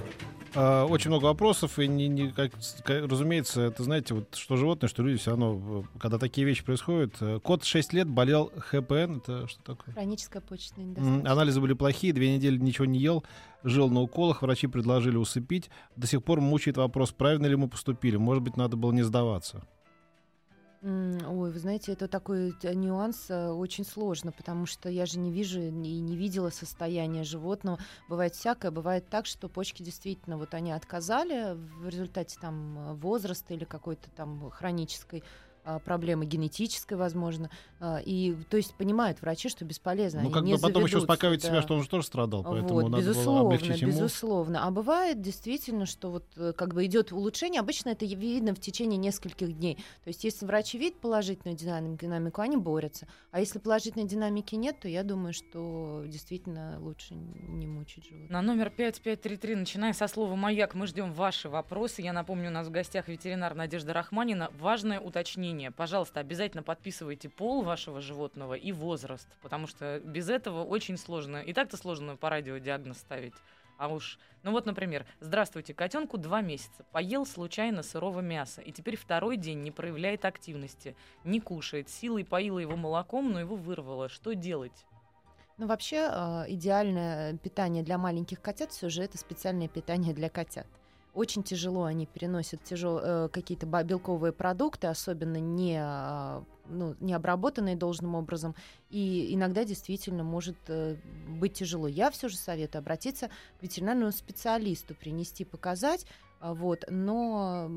А, 0.55 0.85
Очень 0.85 1.09
много 1.09 1.25
вопросов, 1.25 1.77
и, 1.79 1.87
не, 1.87 2.07
не- 2.07 2.31
как, 2.31 2.51
разумеется, 2.85 3.61
это, 3.63 3.83
знаете, 3.83 4.13
вот 4.13 4.35
что 4.35 4.55
животные, 4.57 4.89
что 4.89 5.03
люди, 5.03 5.17
все 5.17 5.31
равно, 5.31 5.83
э, 5.93 5.99
когда 5.99 6.17
такие 6.17 6.45
вещи 6.47 6.63
происходят. 6.63 7.15
э, 7.21 7.39
Кот 7.41 7.63
6 7.65 7.91
лет 7.93 8.07
болел 8.07 8.51
ХПН, 8.57 9.17
это 9.17 9.47
что 9.47 9.61
такое? 9.63 9.93
Хроническая 9.93 10.41
почечная 10.41 10.83
недостаточность. 10.85 11.27
Анализы 11.27 11.61
были 11.61 11.73
плохие, 11.73 12.13
две 12.13 12.33
недели 12.35 12.57
ничего 12.57 12.85
не 12.85 12.99
ел, 12.99 13.23
жил 13.63 13.89
на 13.89 14.01
уколах, 14.01 14.41
врачи 14.41 14.67
предложили 14.67 15.15
усыпить. 15.17 15.69
До 15.97 16.07
сих 16.07 16.23
пор 16.23 16.39
мучает 16.41 16.77
вопрос, 16.77 17.11
правильно 17.11 17.45
ли 17.47 17.55
мы 17.57 17.67
поступили. 17.69 18.15
Может 18.17 18.43
быть, 18.43 18.55
надо 18.57 18.75
было 18.77 18.91
не 18.93 19.03
сдаваться. 19.03 19.63
Ой, 20.83 21.51
вы 21.51 21.59
знаете, 21.59 21.91
это 21.91 22.07
такой 22.07 22.55
нюанс 22.63 23.29
э, 23.29 23.49
очень 23.49 23.85
сложно, 23.85 24.31
потому 24.31 24.65
что 24.65 24.89
я 24.89 25.05
же 25.05 25.19
не 25.19 25.31
вижу 25.31 25.59
и 25.61 25.69
не 25.69 26.15
видела 26.15 26.49
состояние 26.49 27.23
животного. 27.23 27.77
Бывает 28.09 28.33
всякое, 28.33 28.71
бывает 28.71 29.07
так, 29.07 29.27
что 29.27 29.47
почки 29.47 29.83
действительно 29.83 30.39
вот 30.39 30.55
они 30.55 30.71
отказали 30.71 31.53
в 31.53 31.87
результате 31.87 32.39
там 32.39 32.79
э, 32.79 32.93
возраста 32.95 33.53
или 33.53 33.63
какой-то 33.63 34.09
там 34.09 34.49
хронической 34.49 35.19
а, 35.19 35.50
проблемы 35.85 36.25
генетической, 36.25 36.95
возможно, 36.95 37.49
А, 37.83 37.99
и 38.05 38.35
то 38.49 38.57
есть 38.57 38.75
понимают 38.75 39.21
врачи, 39.21 39.49
что 39.49 39.65
бесполезно. 39.65 40.21
Ну, 40.21 40.29
как 40.29 40.45
бы 40.45 40.57
потом 40.59 40.85
еще 40.85 40.99
успокаивать 40.99 41.41
себя, 41.41 41.53
да. 41.53 41.61
что 41.63 41.73
он 41.73 41.81
же 41.81 41.89
тоже 41.89 42.05
страдал, 42.05 42.43
поэтому 42.43 42.73
Вот, 42.73 42.83
надо 42.83 42.97
было 42.97 42.99
безусловно, 43.01 43.41
облегчить 43.41 43.81
ему. 43.81 43.91
безусловно. 43.91 44.67
А 44.67 44.71
бывает 44.71 45.21
действительно, 45.21 45.87
что 45.87 46.11
вот 46.11 46.25
э, 46.37 46.53
как 46.55 46.75
бы 46.75 46.85
идет 46.85 47.11
улучшение. 47.11 47.59
Обычно 47.59 47.89
это 47.89 48.05
видно 48.05 48.53
в 48.53 48.59
течение 48.59 48.97
нескольких 48.97 49.57
дней. 49.57 49.75
То 50.03 50.09
есть, 50.09 50.23
если 50.23 50.45
врачи 50.45 50.77
видят 50.77 50.99
положительную 50.99 51.57
динамику, 51.57 52.05
динамику, 52.05 52.41
они 52.41 52.57
борются. 52.57 53.07
А 53.31 53.39
если 53.39 53.57
положительной 53.57 54.05
динамики 54.05 54.53
нет, 54.55 54.79
то 54.79 54.87
я 54.87 55.03
думаю, 55.03 55.33
что 55.33 56.03
действительно 56.05 56.77
лучше 56.79 57.15
не 57.15 57.65
мучить 57.65 58.05
животных. 58.05 58.29
На 58.29 58.41
номер 58.43 58.69
5533, 58.69 59.55
начиная 59.55 59.93
со 59.93 60.07
слова 60.07 60.35
«Маяк», 60.35 60.75
мы 60.75 60.85
ждем 60.85 61.11
ваши 61.13 61.49
вопросы. 61.49 62.03
Я 62.03 62.13
напомню, 62.13 62.49
у 62.49 62.53
нас 62.53 62.67
в 62.67 62.71
гостях 62.71 63.07
ветеринар 63.07 63.55
Надежда 63.55 63.93
Рахманина. 63.93 64.51
Важное 64.59 64.99
уточнение. 64.99 65.50
Применения, 65.51 65.71
пожалуйста, 65.71 66.19
обязательно 66.19 66.63
подписывайте 66.63 67.29
пол 67.29 67.63
вашего 67.63 68.01
животного 68.01 68.53
и 68.53 68.71
возраст, 68.71 69.27
потому 69.41 69.67
что 69.67 69.99
без 69.99 70.29
этого 70.29 70.63
очень 70.63 70.97
сложно. 70.97 71.37
И 71.37 71.53
так-то 71.53 71.77
сложно 71.77 72.15
по 72.15 72.29
радио 72.29 72.57
диагноз 72.57 72.97
ставить. 72.99 73.33
А 73.77 73.87
уж, 73.87 74.19
ну 74.43 74.51
вот, 74.51 74.65
например, 74.65 75.05
здравствуйте, 75.19 75.73
котенку 75.73 76.17
два 76.17 76.41
месяца, 76.41 76.85
поел 76.91 77.25
случайно 77.25 77.83
сырого 77.83 78.21
мяса, 78.21 78.61
и 78.61 78.71
теперь 78.71 78.95
второй 78.95 79.37
день 79.37 79.61
не 79.61 79.71
проявляет 79.71 80.23
активности, 80.23 80.95
не 81.23 81.39
кушает, 81.39 81.89
силой 81.89 82.23
поила 82.23 82.59
его 82.59 82.75
молоком, 82.75 83.31
но 83.31 83.39
его 83.39 83.55
вырвало. 83.55 84.07
Что 84.07 84.33
делать? 84.33 84.85
Ну, 85.57 85.67
вообще, 85.67 86.09
э, 86.11 86.45
идеальное 86.49 87.37
питание 87.37 87.83
для 87.83 87.97
маленьких 87.97 88.41
котят 88.41 88.71
все 88.71 88.89
же 88.89 89.03
это 89.03 89.17
специальное 89.17 89.67
питание 89.67 90.13
для 90.13 90.29
котят. 90.29 90.67
Очень 91.13 91.43
тяжело 91.43 91.83
они 91.83 92.05
переносят 92.05 92.63
тяжел, 92.63 92.99
э, 92.99 93.29
какие-то 93.29 93.65
белковые 93.65 94.31
продукты, 94.31 94.87
особенно 94.87 95.37
не, 95.37 95.77
а, 95.77 96.43
ну, 96.69 96.95
не 97.01 97.13
обработанные 97.13 97.75
должным 97.75 98.15
образом. 98.15 98.55
И 98.89 99.33
иногда 99.33 99.65
действительно 99.65 100.23
может 100.23 100.55
э, 100.67 100.95
быть 101.27 101.53
тяжело. 101.53 101.87
Я 101.89 102.11
все 102.11 102.29
же 102.29 102.37
советую 102.37 102.79
обратиться 102.79 103.29
к 103.59 103.63
ветеринарному 103.63 104.13
специалисту, 104.13 104.95
принести, 104.95 105.43
показать. 105.43 106.05
А, 106.41 106.53
Вот, 106.53 106.83
но 106.89 107.69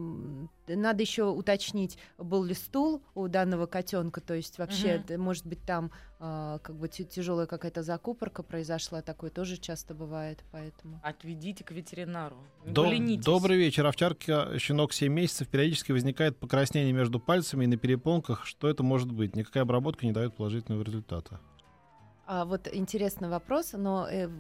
надо 0.66 1.03
еще 1.03 1.24
уточнить, 1.31 1.98
был 2.18 2.42
ли 2.44 2.55
стул 2.55 3.03
у 3.14 3.29
данного 3.29 3.66
котенка, 3.66 4.20
то 4.20 4.35
есть 4.35 4.59
вообще, 4.59 4.98
д- 4.98 5.18
может 5.18 5.46
быть, 5.46 5.61
там 5.64 5.90
а, 6.18 6.59
как 6.61 6.77
бы 6.77 6.88
тяжелая 6.88 7.46
какая-то 7.46 7.83
закупорка 7.83 8.42
произошла, 8.42 9.03
такое 9.03 9.31
тоже 9.31 9.59
часто 9.59 9.94
бывает, 9.94 10.42
поэтому. 10.50 10.98
Отведите 11.03 11.62
к 11.64 11.70
ветеринару. 11.70 12.37
Не 12.64 12.72
поленитесь. 12.74 13.24
Добрый 13.24 13.59
вечер. 13.59 13.87
Овчарка, 13.87 14.59
щенок 14.59 14.92
7 14.94 15.12
месяцев, 15.12 15.48
периодически 15.48 15.92
возникает 15.92 16.38
покраснение 16.38 16.92
между 16.92 17.20
пальцами 17.20 17.64
и 17.64 17.66
на 17.68 17.77
перепонках. 17.77 18.46
Что 18.46 18.68
это 18.68 18.83
может 18.83 19.12
быть? 19.12 19.37
Никакая 19.37 19.64
обработка 19.64 20.07
не 20.07 20.12
дает 20.12 20.35
положительного 20.35 20.83
результата. 20.83 21.40
А 22.26 22.46
вот 22.46 22.68
интересный 22.72 23.28
вопрос, 23.28 23.72
но 23.74 24.08
э, 24.10 24.30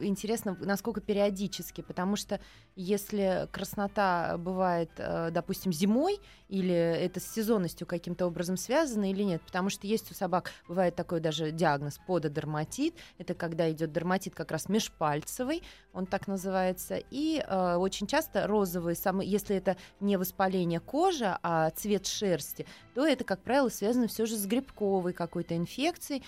интересно, 0.00 0.56
насколько 0.60 1.00
периодически, 1.00 1.80
потому 1.80 2.14
что 2.14 2.40
если 2.76 3.48
краснота 3.50 4.36
бывает, 4.38 4.90
э, 4.98 5.30
допустим, 5.32 5.72
зимой, 5.72 6.20
или 6.48 6.72
это 6.74 7.18
с 7.18 7.26
сезонностью 7.26 7.88
каким-то 7.88 8.26
образом 8.26 8.56
связано 8.56 9.10
или 9.10 9.24
нет, 9.24 9.42
потому 9.42 9.68
что 9.68 9.88
есть 9.88 10.12
у 10.12 10.14
собак, 10.14 10.52
бывает 10.68 10.94
такой 10.94 11.18
даже 11.18 11.50
диагноз 11.50 11.98
пододерматит, 12.06 12.94
это 13.18 13.34
когда 13.34 13.68
идет 13.72 13.92
дерматит 13.92 14.36
как 14.36 14.52
раз 14.52 14.68
межпальцевый, 14.68 15.64
он 15.92 16.06
так 16.06 16.28
называется, 16.28 17.00
и 17.10 17.44
э, 17.44 17.74
очень 17.76 18.06
часто 18.06 18.46
розовые, 18.46 18.94
самые, 18.94 19.28
если 19.28 19.56
это 19.56 19.76
не 19.98 20.16
воспаление 20.18 20.78
кожи, 20.78 21.36
а 21.42 21.70
цвет 21.70 22.06
шерсти, 22.06 22.64
то 22.94 23.04
это, 23.04 23.24
как 23.24 23.42
правило, 23.42 23.70
связано 23.70 24.06
все 24.06 24.24
же 24.24 24.36
с 24.36 24.46
грибковой 24.46 25.12
какой-то 25.12 25.56
инфекцией, 25.56 26.22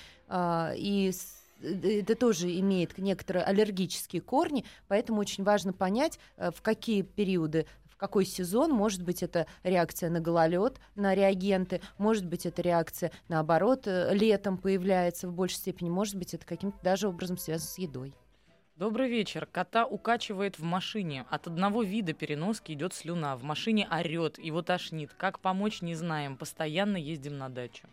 и 0.77 1.13
с- 1.13 1.43
э, 1.63 2.01
это 2.01 2.15
тоже 2.15 2.59
имеет 2.61 2.99
некоторые 2.99 3.45
аллергические 3.45 4.23
корни, 4.23 4.65
поэтому 4.89 5.21
очень 5.21 5.45
важно 5.45 5.73
понять, 5.73 6.19
э, 6.37 6.51
в 6.51 6.63
какие 6.63 7.03
периоды 7.03 7.67
в 7.97 7.99
какой 7.99 8.27
сезон, 8.27 8.73
может 8.73 9.03
быть, 9.03 9.23
это 9.23 9.47
реакция 9.63 10.11
на 10.11 10.21
гололед, 10.21 10.79
на 10.97 11.15
реагенты, 11.15 11.81
может 11.97 12.27
быть, 12.27 12.45
это 12.45 12.61
реакция, 12.61 13.11
наоборот, 13.29 13.87
э, 13.87 14.15
летом 14.15 14.59
появляется 14.59 15.29
в 15.29 15.33
большей 15.33 15.57
степени, 15.57 15.89
может 15.89 16.17
быть, 16.17 16.35
это 16.35 16.45
каким-то 16.45 16.77
даже 16.83 17.09
образом 17.09 17.39
связано 17.39 17.71
с 17.71 17.79
едой. 17.79 18.13
Добрый 18.77 19.09
вечер. 19.09 19.49
Кота 19.51 19.87
укачивает 19.87 20.59
в 20.59 20.63
машине. 20.63 21.25
От 21.31 21.47
одного 21.47 21.83
вида 21.83 22.13
переноски 22.13 22.73
идет 22.73 22.93
слюна. 22.93 23.35
В 23.35 23.43
машине 23.43 23.89
орет, 23.91 24.39
его 24.39 24.61
тошнит. 24.61 25.15
Как 25.17 25.41
помочь, 25.41 25.81
не 25.81 25.95
знаем. 25.95 26.37
Постоянно 26.37 26.99
ездим 26.99 27.39
на 27.39 27.49
дачу. 27.49 27.89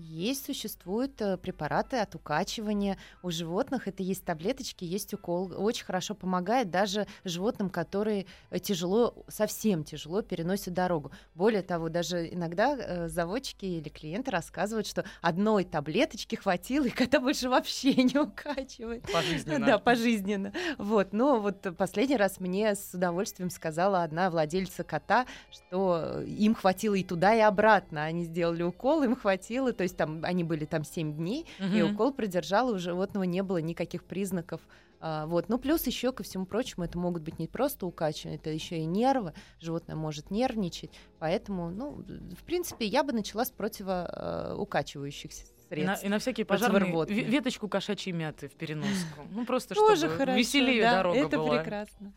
Есть, 0.00 0.46
существуют 0.46 1.20
э, 1.20 1.36
препараты 1.36 1.96
от 1.96 2.14
укачивания. 2.14 2.98
У 3.20 3.32
животных 3.32 3.88
это 3.88 4.04
есть 4.04 4.24
таблеточки, 4.24 4.84
есть 4.84 5.12
укол. 5.12 5.52
Очень 5.56 5.86
хорошо 5.86 6.14
помогает 6.14 6.70
даже 6.70 7.08
животным, 7.24 7.68
которые 7.68 8.26
э, 8.50 8.60
тяжело, 8.60 9.24
совсем 9.26 9.82
тяжело 9.82 10.22
переносят 10.22 10.72
дорогу. 10.72 11.10
Более 11.34 11.62
того, 11.62 11.88
даже 11.88 12.32
иногда 12.32 12.76
э, 12.78 13.08
заводчики 13.08 13.64
или 13.64 13.88
клиенты 13.88 14.30
рассказывают, 14.30 14.86
что 14.86 15.04
одной 15.20 15.64
таблеточки 15.64 16.36
хватило, 16.36 16.84
и 16.84 16.90
кота 16.90 17.18
больше 17.18 17.48
вообще 17.48 17.94
не 17.94 18.20
укачивает. 18.20 19.04
Пожизненно. 19.12 19.66
Да, 19.66 19.78
пожизненно. 19.78 20.52
Вот, 20.78 21.12
но 21.12 21.40
вот 21.40 21.66
последний 21.76 22.16
раз 22.16 22.38
мне 22.38 22.76
с 22.76 22.94
удовольствием 22.94 23.50
сказала 23.50 24.04
одна 24.04 24.30
владельца 24.30 24.84
кота, 24.84 25.26
что 25.50 26.22
им 26.22 26.54
хватило 26.54 26.94
и 26.94 27.02
туда, 27.02 27.34
и 27.34 27.40
обратно. 27.40 28.04
Они 28.04 28.22
сделали 28.26 28.62
укол, 28.62 29.02
им 29.02 29.16
хватило, 29.16 29.72
то 29.72 29.87
есть 29.88 29.96
там 29.96 30.20
они 30.24 30.44
были 30.44 30.64
там 30.64 30.84
7 30.84 31.14
дней, 31.16 31.46
и 31.58 31.82
Мгм. 31.82 31.94
укол 31.94 32.12
продержал, 32.12 32.70
и 32.70 32.74
у 32.74 32.78
животного 32.78 33.24
не 33.24 33.42
было 33.42 33.58
никаких 33.58 34.04
признаков. 34.04 34.60
А, 35.00 35.26
вот. 35.26 35.48
Ну, 35.48 35.58
плюс 35.58 35.86
еще 35.86 36.10
ко 36.12 36.22
всему 36.24 36.44
прочему, 36.44 36.84
это 36.84 36.98
могут 36.98 37.22
быть 37.22 37.38
не 37.38 37.46
просто 37.46 37.86
укачивания, 37.86 38.36
это 38.36 38.50
еще 38.50 38.78
и 38.78 38.84
нервы. 38.84 39.32
Животное 39.60 39.94
может 39.96 40.30
нервничать. 40.32 40.90
Поэтому, 41.20 41.70
ну, 41.70 42.02
в 42.36 42.44
принципе, 42.44 42.84
я 42.86 43.04
бы 43.04 43.12
начала 43.12 43.44
с 43.44 43.50
противоукачивающих 43.52 45.30
И 45.30 45.34
на, 45.34 45.68
средств. 45.68 46.04
и 46.04 46.08
на 46.08 46.18
всякие 46.18 46.46
пожарные 46.46 47.06
веточку 47.06 47.68
кошачьей 47.68 48.12
мяты 48.14 48.48
в 48.48 48.54
переноску. 48.54 49.22
Ну, 49.30 49.44
просто 49.44 49.74
Тоже 49.74 50.06
чтобы 50.06 50.16
хорошо, 50.16 50.38
веселее 50.38 50.82
да, 50.82 50.96
дорога 50.96 51.18
это 51.18 51.36
была. 51.36 51.58
прекрасно. 51.58 52.12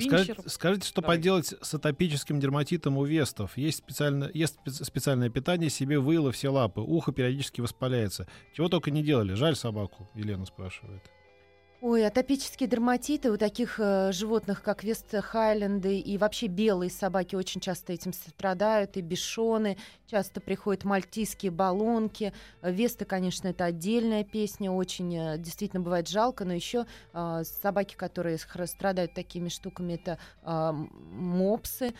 Скажите, 0.00 0.34
скажите, 0.46 0.88
что 0.88 1.00
Давай. 1.00 1.16
поделать 1.16 1.54
с 1.60 1.74
атопическим 1.74 2.40
дерматитом 2.40 2.96
у 2.98 3.04
вестов? 3.04 3.56
Есть, 3.56 3.78
специально, 3.78 4.24
спе- 4.24 4.84
специальное 4.84 5.30
питание, 5.30 5.70
себе 5.70 5.98
выило 5.98 6.32
все 6.32 6.48
лапы, 6.50 6.80
ухо 6.80 7.12
периодически 7.12 7.60
воспаляется. 7.60 8.26
Чего 8.54 8.68
только 8.68 8.90
не 8.90 9.02
делали. 9.02 9.34
Жаль 9.34 9.56
собаку, 9.56 10.08
Елена 10.14 10.46
спрашивает. 10.46 11.02
Ой, 11.82 12.06
атопические 12.06 12.68
дерматиты 12.68 13.30
у 13.30 13.38
таких 13.38 13.80
э, 13.80 14.12
животных, 14.12 14.62
как 14.62 14.84
вест-хайленды 14.84 15.98
и 15.98 16.18
вообще 16.18 16.46
белые 16.46 16.90
собаки 16.90 17.36
очень 17.36 17.62
часто 17.62 17.94
этим 17.94 18.12
страдают, 18.12 18.98
и 18.98 19.00
бешоны, 19.00 19.78
часто 20.06 20.42
приходят 20.42 20.84
мальтийские 20.84 21.50
баллонки. 21.50 22.34
Весты, 22.60 23.06
конечно, 23.06 23.48
это 23.48 23.64
отдельная 23.64 24.24
песня, 24.24 24.70
очень 24.70 25.16
э, 25.16 25.38
действительно 25.38 25.80
бывает 25.80 26.06
жалко, 26.06 26.44
но 26.44 26.52
еще 26.52 26.84
э, 27.14 27.44
собаки, 27.44 27.94
которые 27.94 28.36
страдают 28.36 29.14
такими 29.14 29.48
штуками, 29.48 29.94
это 29.94 30.18
э, 30.42 30.72
мопсы. 30.72 31.94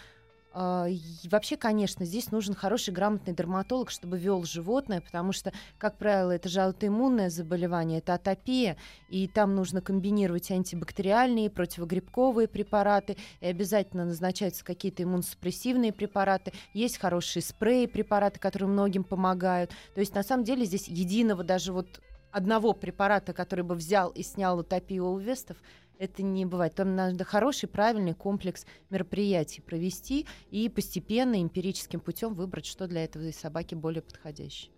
А, 0.52 0.88
Вообще, 1.30 1.56
конечно, 1.56 2.04
здесь 2.04 2.32
нужен 2.32 2.54
хороший 2.54 2.92
грамотный 2.92 3.34
дерматолог, 3.34 3.90
чтобы 3.90 4.18
вел 4.18 4.42
животное, 4.44 5.00
потому 5.00 5.32
что, 5.32 5.52
как 5.78 5.96
правило, 5.96 6.32
это 6.32 6.48
же 6.48 6.60
аутоиммунное 6.60 7.30
заболевание, 7.30 7.98
это 7.98 8.14
атопия, 8.14 8.76
и 9.08 9.28
там 9.28 9.54
нужно 9.54 9.80
комбинировать 9.80 10.50
антибактериальные, 10.50 11.50
противогрибковые 11.50 12.48
препараты, 12.48 13.16
и 13.40 13.46
обязательно 13.46 14.04
назначаются 14.04 14.64
какие-то 14.64 15.04
иммуносупрессивные 15.04 15.92
препараты. 15.92 16.52
Есть 16.74 16.98
хорошие 16.98 17.42
спреи, 17.42 17.86
препараты, 17.86 18.40
которые 18.40 18.68
многим 18.68 19.04
помогают. 19.04 19.70
То 19.94 20.00
есть, 20.00 20.14
на 20.14 20.24
самом 20.24 20.44
деле, 20.44 20.64
здесь 20.64 20.88
единого 20.88 21.44
даже 21.44 21.72
вот 21.72 22.00
одного 22.32 22.72
препарата, 22.72 23.32
который 23.32 23.64
бы 23.64 23.74
взял 23.74 24.10
и 24.10 24.22
снял 24.22 24.58
утопию 24.58 25.06
у 25.06 25.18
вестов, 25.18 25.56
это 26.00 26.22
не 26.22 26.46
бывает. 26.46 26.74
Там 26.74 26.96
надо 26.96 27.24
хороший, 27.24 27.68
правильный 27.68 28.14
комплекс 28.14 28.64
мероприятий 28.88 29.60
провести 29.60 30.26
и 30.50 30.68
постепенно, 30.70 31.40
эмпирическим 31.40 32.00
путем 32.00 32.32
выбрать, 32.32 32.64
что 32.64 32.88
для 32.88 33.04
этого 33.04 33.30
собаки 33.32 33.74
более 33.74 34.00
подходящее. 34.00 34.72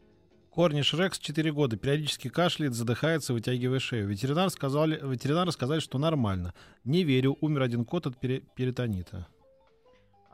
Корниш 0.51 0.93
Рекс 0.93 1.19
4 1.19 1.53
года, 1.53 1.77
периодически 1.77 2.29
кашляет, 2.29 2.75
задыхается, 2.75 3.33
вытягивая 3.33 3.79
шею. 3.79 4.09
Ветеринар 4.09 4.51
сказали, 4.51 5.01
ветеринары 5.01 5.53
сказали, 5.53 5.79
что 5.79 5.99
нормально. 5.99 6.55
Не 6.85 7.05
верю, 7.05 7.39
умер 7.41 7.63
один 7.63 7.85
кот 7.85 8.07
от 8.09 8.19
пере- 8.19 8.41
перитонита. 8.57 9.29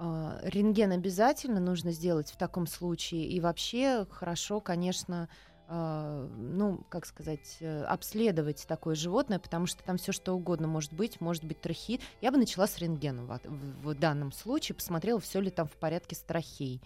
А, 0.01 0.39
Рентген 0.43 0.93
обязательно 0.93 1.61
нужно 1.61 1.93
сделать 1.93 2.31
в 2.31 2.39
таком 2.39 2.67
случае. 2.67 3.27
И 3.27 3.41
вообще 3.41 4.07
хорошо, 4.11 4.61
конечно, 4.61 5.29
ну, 5.71 6.81
как 6.89 7.05
сказать, 7.05 7.59
э, 7.61 7.83
обследовать 7.85 8.65
такое 8.67 8.95
животное, 8.95 9.39
потому 9.39 9.67
что 9.67 9.83
там 9.85 9.99
все 9.99 10.13
что 10.13 10.33
угодно 10.35 10.67
может 10.67 10.93
быть, 10.95 11.21
может 11.21 11.45
быть 11.45 11.61
трахеит. 11.61 12.01
Я 12.23 12.31
бы 12.33 12.39
начала 12.39 12.67
с 12.67 12.79
рентгена 12.79 13.23
в, 13.25 13.41
в- 13.45 13.89
в 13.89 13.95
данном 13.95 14.33
случае, 14.33 14.77
посмотрела, 14.77 15.21
все 15.21 15.41
ли 15.41 15.51
там 15.51 15.67
в 15.69 15.73
порядке 15.77 16.17
с 16.17 16.21
трахеей. 16.21 16.81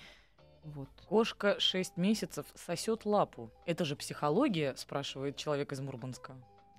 Вот. 0.64 0.88
Кошка 1.08 1.58
6 1.58 1.96
месяцев 1.96 2.46
сосет 2.54 3.04
лапу. 3.04 3.50
Это 3.66 3.84
же 3.84 3.96
психология, 3.96 4.74
спрашивает 4.76 5.36
человек 5.36 5.72
из 5.72 5.80
Мурманска. 5.80 6.34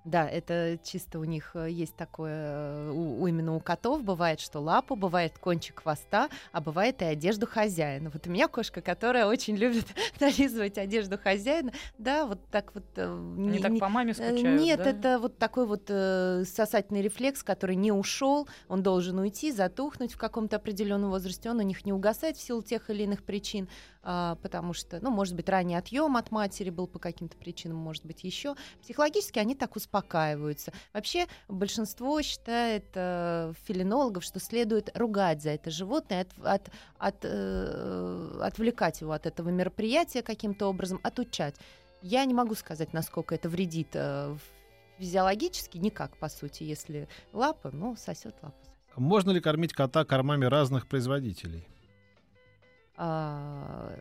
Да, 0.05 0.27
это 0.27 0.77
чисто 0.83 1.17
у 1.19 1.23
них 1.23 1.51
э, 1.53 1.69
есть 1.71 1.95
такое, 1.95 2.33
э, 2.33 2.91
у, 2.91 3.25
именно 3.25 3.55
у 3.55 3.61
котов 3.61 4.03
бывает, 4.03 4.41
что 4.41 4.59
лапу, 4.59 4.97
бывает 4.97 5.37
кончик 5.39 5.81
хвоста, 5.81 6.29
а 6.51 6.59
бывает 6.59 7.01
и 7.01 7.05
одежду 7.05 7.47
хозяина. 7.47 8.09
Вот 8.09 8.27
у 8.27 8.29
меня 8.29 8.49
кошка, 8.49 8.81
которая 8.81 9.25
очень 9.27 9.55
любит 9.55 9.85
нализывать 10.19 10.77
одежду 10.77 11.17
хозяина, 11.17 11.71
да, 11.97 12.25
вот 12.25 12.39
так 12.51 12.75
вот. 12.75 12.83
э, 12.97 13.05
Они 13.37 13.47
не- 13.57 13.59
так 13.59 13.71
не- 13.71 13.79
по 13.79 13.87
маме 13.87 14.13
скучают, 14.13 14.61
Нет, 14.61 14.83
да? 14.83 14.89
это 14.89 15.19
вот 15.19 15.37
такой 15.37 15.65
вот 15.65 15.83
э, 15.87 16.43
сосательный 16.45 17.01
рефлекс, 17.01 17.41
который 17.41 17.77
не 17.77 17.93
ушел, 17.93 18.49
он 18.67 18.83
должен 18.83 19.17
уйти, 19.19 19.53
затухнуть 19.53 20.11
в 20.13 20.17
каком-то 20.17 20.57
определенном 20.57 21.11
возрасте, 21.11 21.49
он 21.49 21.59
у 21.59 21.63
них 21.63 21.85
не 21.85 21.93
угасает 21.93 22.35
в 22.35 22.41
силу 22.41 22.61
тех 22.61 22.89
или 22.89 23.03
иных 23.03 23.23
причин. 23.23 23.69
А, 24.05 24.35
потому 24.41 24.73
что, 24.73 24.99
ну, 25.01 25.09
может 25.11 25.33
быть, 25.33 25.47
ранний 25.47 25.75
отъем 25.75 26.17
от 26.17 26.29
матери 26.29 26.69
был 26.69 26.87
по 26.87 26.99
каким-то 26.99 27.37
причинам, 27.37 27.77
может 27.77 28.05
быть, 28.05 28.25
еще. 28.25 28.55
Психологически 28.81 29.39
они 29.39 29.55
так 29.55 29.77
успокаиваются. 29.77 30.73
Вообще 30.93 31.27
большинство 31.47 32.21
считает 32.21 32.85
э, 32.95 33.53
филинологов, 33.63 34.25
что 34.25 34.41
следует 34.41 34.95
ругать 34.97 35.41
за 35.41 35.51
это 35.51 35.71
животное, 35.71 36.21
от, 36.21 36.45
от, 36.45 36.69
от, 36.97 37.15
э, 37.23 38.39
отвлекать 38.41 38.99
его 38.99 39.13
от 39.13 39.25
этого 39.25 39.49
мероприятия 39.49 40.21
каким-то 40.21 40.67
образом, 40.67 40.99
отучать. 41.01 41.55
Я 42.01 42.25
не 42.25 42.33
могу 42.33 42.55
сказать, 42.55 42.91
насколько 42.91 43.33
это 43.33 43.47
вредит 43.47 43.89
э, 43.93 44.35
физиологически, 44.97 45.77
никак, 45.77 46.17
по 46.17 46.27
сути, 46.27 46.63
если 46.63 47.07
лапа, 47.31 47.71
ну, 47.71 47.95
сосет 47.95 48.35
лапу. 48.41 48.57
Можно 48.97 49.31
ли 49.31 49.39
кормить 49.39 49.71
кота 49.71 50.03
кормами 50.03 50.43
разных 50.45 50.87
производителей? 50.87 51.67
А, 52.97 53.97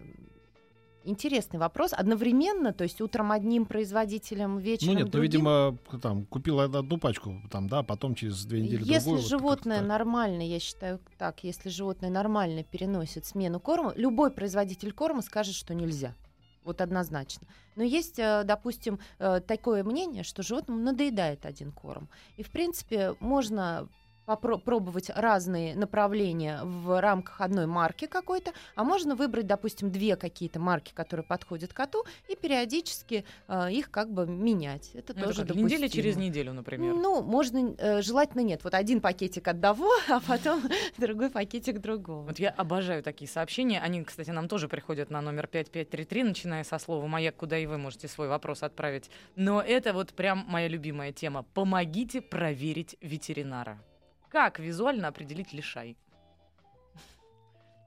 Интересный 1.05 1.59
вопрос. 1.59 1.93
Одновременно, 1.93 2.73
то 2.73 2.85
есть 2.85 3.01
утром 3.01 3.33
одним 3.33 3.67
производителем, 3.67 4.59
вечером 4.59 4.93
Ну 4.93 4.99
нет, 4.99 5.07
ну, 5.07 5.11
другим? 5.13 5.31
видимо, 5.33 5.79
там 6.01 6.25
купил 6.27 6.61
одну 6.61 6.97
пачку, 6.99 7.43
там, 7.51 7.69
да, 7.69 7.83
потом 7.83 8.15
через 8.15 8.45
две 8.45 8.61
недели 8.61 8.83
Если 8.85 9.07
другую. 9.07 9.17
вот 9.17 9.29
животное 9.29 9.77
как-то. 9.79 9.89
нормально, 9.89 10.43
я 10.43 10.61
считаю 10.61 11.01
так, 11.19 11.43
если 11.43 11.71
животное 11.71 12.09
нормально 12.11 12.63
переносит 12.63 13.27
смену 13.27 13.59
корма, 13.59 13.93
любой 13.97 14.31
производитель 14.31 14.93
корма 14.93 15.23
скажет, 15.23 15.57
что 15.57 15.75
нельзя. 15.75 16.15
Вот 16.63 16.81
однозначно. 16.81 17.49
Но 17.75 17.83
есть, 17.83 18.21
э, 18.21 18.45
допустим, 18.45 19.01
э, 19.19 19.41
такое 19.41 19.83
мнение, 19.83 20.23
что 20.23 20.45
животному 20.45 20.81
надоедает 20.81 21.45
один 21.45 21.73
корм. 21.73 22.09
И, 22.37 22.45
в 22.45 22.51
принципе, 22.53 23.17
можно 23.19 23.89
попробовать 24.27 25.11
разные 25.15 25.75
направления 25.75 26.61
в 26.63 27.01
рамках 27.01 27.41
одной 27.41 27.67
марки 27.67 28.07
какой-то, 28.07 28.53
а 28.75 28.85
можно 28.85 29.15
выбрать, 29.15 29.47
допустим, 29.47 29.91
две 29.91 30.17
какие-то 30.17 30.61
марки, 30.61 30.93
которые 30.95 31.25
подходят 31.25 31.73
коту, 31.73 32.05
и 32.29 32.37
периодически 32.37 33.25
э, 33.49 33.73
их 33.73 33.91
как 33.91 34.13
бы 34.13 34.27
менять. 34.27 34.91
Это 34.95 35.15
Ну, 35.15 35.21
это 35.21 35.29
тоже 35.29 35.47
как, 35.47 35.57
неделя 35.57 35.81
допустимо. 35.81 35.89
через 35.91 36.17
неделю, 36.17 36.53
например. 36.53 36.95
Ну, 36.95 37.23
можно, 37.23 37.75
э, 37.79 38.03
желательно 38.03 38.43
нет. 38.43 38.65
Вот 38.65 38.75
один 38.75 39.01
пакетик 39.01 39.49
одного, 39.49 39.91
а 40.09 40.21
потом 40.21 40.63
другой 40.99 41.31
пакетик 41.31 41.81
другого. 41.81 42.23
Вот 42.27 42.39
я 42.39 42.51
обожаю 42.51 43.03
такие 43.03 43.29
сообщения. 43.29 43.81
Они, 43.81 44.03
кстати, 44.05 44.31
нам 44.31 44.49
тоже 44.49 44.69
приходят 44.69 45.11
на 45.11 45.21
номер 45.21 45.47
5533, 45.47 46.23
начиная 46.25 46.65
со 46.65 46.79
слова 46.79 47.07
«Маяк», 47.07 47.37
куда 47.37 47.59
и 47.59 47.67
вы 47.67 47.79
можете 47.79 48.09
свой 48.09 48.29
вопрос 48.29 48.63
отправить. 48.63 49.11
Но 49.37 49.61
это 49.61 49.93
вот 49.93 50.13
прям 50.15 50.45
моя 50.49 50.69
любимая 50.69 51.13
тема. 51.13 51.45
Помогите 51.55 52.21
проверить 52.21 52.97
ветеринара. 53.01 53.79
Как 54.33 54.59
визуально 54.59 55.09
определить 55.09 55.53
лишай? 55.53 55.95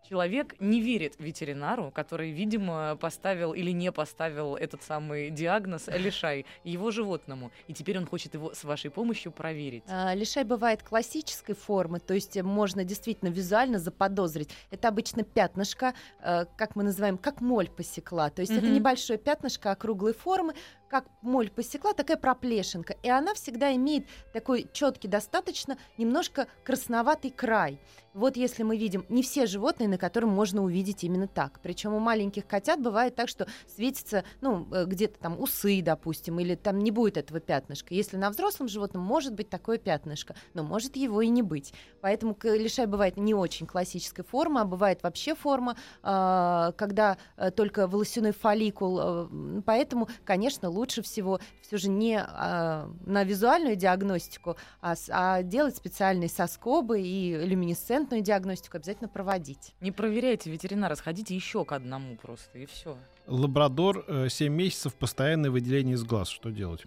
Человек 0.07 0.53
не 0.59 0.79
верит 0.79 1.15
ветеринару, 1.17 1.89
который, 1.89 2.29
видимо, 2.29 2.95
поставил 2.97 3.53
или 3.53 3.71
не 3.71 3.91
поставил 3.91 4.55
этот 4.55 4.83
самый 4.83 5.31
диагноз 5.31 5.87
лишай 5.91 6.45
его 6.63 6.91
животному. 6.91 7.51
И 7.67 7.73
теперь 7.73 7.97
он 7.97 8.05
хочет 8.05 8.35
его 8.35 8.53
с 8.53 8.63
вашей 8.63 8.91
помощью 8.91 9.31
проверить. 9.31 9.83
А, 9.87 10.13
Лишай 10.13 10.43
бывает 10.43 10.83
классической 10.83 11.55
формы, 11.55 11.99
то 11.99 12.13
есть 12.13 12.37
э, 12.37 12.43
можно 12.43 12.83
действительно 12.83 13.29
визуально 13.29 13.79
заподозрить. 13.79 14.51
Это 14.69 14.89
обычно 14.89 15.23
пятнышко, 15.23 15.95
э, 16.19 16.45
как 16.55 16.75
мы 16.75 16.83
называем, 16.83 17.17
как 17.17 17.41
моль 17.41 17.69
посекла. 17.69 18.29
То 18.29 18.41
есть 18.41 18.51
это 18.53 18.67
Мгм. 18.67 18.75
небольшое 18.75 19.17
пятнышко 19.17 19.71
округлой 19.71 20.13
формы, 20.13 20.53
как 20.89 21.05
моль 21.21 21.49
посекла, 21.49 21.93
такая 21.93 22.17
проплешинка. 22.17 22.95
И 23.03 23.09
она 23.09 23.33
всегда 23.33 23.75
имеет 23.75 24.07
такой 24.33 24.67
четкий 24.73 25.07
достаточно, 25.07 25.77
немножко 25.97 26.47
красноватый 26.63 27.31
край. 27.31 27.79
Вот 28.13 28.37
если 28.37 28.63
мы 28.63 28.77
видим, 28.77 29.05
не 29.09 29.23
все 29.23 29.45
животные, 29.45 29.89
на 29.89 29.97
котором 29.97 30.29
можно 30.29 30.63
увидеть 30.63 31.03
именно 31.03 31.27
так. 31.27 31.59
Причем 31.61 31.93
у 31.93 31.99
маленьких 31.99 32.47
котят 32.47 32.81
бывает 32.81 33.13
так, 33.15 33.27
что 33.27 33.45
светится, 33.67 34.23
ну, 34.39 34.65
э, 34.73 34.85
где-то 34.85 35.19
там 35.19 35.39
усы, 35.39 35.81
допустим, 35.81 36.39
или 36.39 36.55
там 36.55 36.79
не 36.79 36.91
будет 36.91 37.17
этого 37.17 37.41
пятнышка. 37.41 37.93
Если 37.93 38.15
на 38.15 38.29
взрослом 38.29 38.69
животном 38.69 39.03
может 39.03 39.33
быть 39.33 39.49
такое 39.49 39.77
пятнышко, 39.77 40.33
но 40.53 40.63
может 40.63 40.95
его 40.95 41.21
и 41.21 41.27
не 41.27 41.41
быть. 41.41 41.73
Поэтому 41.99 42.37
лишай 42.43 42.85
бывает 42.85 43.17
не 43.17 43.33
очень 43.33 43.67
классической 43.67 44.23
формы, 44.23 44.61
а 44.61 44.65
бывает 44.65 45.03
вообще 45.03 45.35
форма, 45.35 45.75
а, 46.01 46.71
когда 46.77 47.17
э, 47.35 47.51
только 47.51 47.85
волосяной 47.85 48.31
фолликул. 48.31 48.99
э, 49.01 49.61
Поэтому, 49.65 50.07
конечно, 50.23 50.69
лучше 50.75 51.01
всего 51.01 51.39
все 51.61 51.77
же 51.77 51.89
не 51.89 52.19
а, 52.19 52.89
на 53.05 53.23
визуальную 53.23 53.75
диагностику, 53.75 54.57
а, 54.81 54.95
с- 54.95 55.09
а 55.11 55.41
делать 55.43 55.75
специальные 55.75 56.29
соскобы 56.29 57.01
и 57.01 57.35
люминесцентную 57.45 58.21
диагностику 58.21 58.77
обязательно 58.77 59.09
проводить. 59.09 59.73
Не 59.81 59.91
проверяйте 59.91 60.51
ветеринара, 60.51 60.95
сходите 60.95 61.35
еще 61.35 61.65
к 61.65 61.71
одному 61.71 62.15
просто, 62.17 62.59
и 62.59 62.65
все. 62.65 62.97
Лабрадор 63.27 64.05
7 64.29 64.53
месяцев 64.53 64.93
постоянное 64.95 65.49
выделение 65.49 65.95
из 65.95 66.03
глаз. 66.03 66.27
Что 66.29 66.49
делать? 66.51 66.85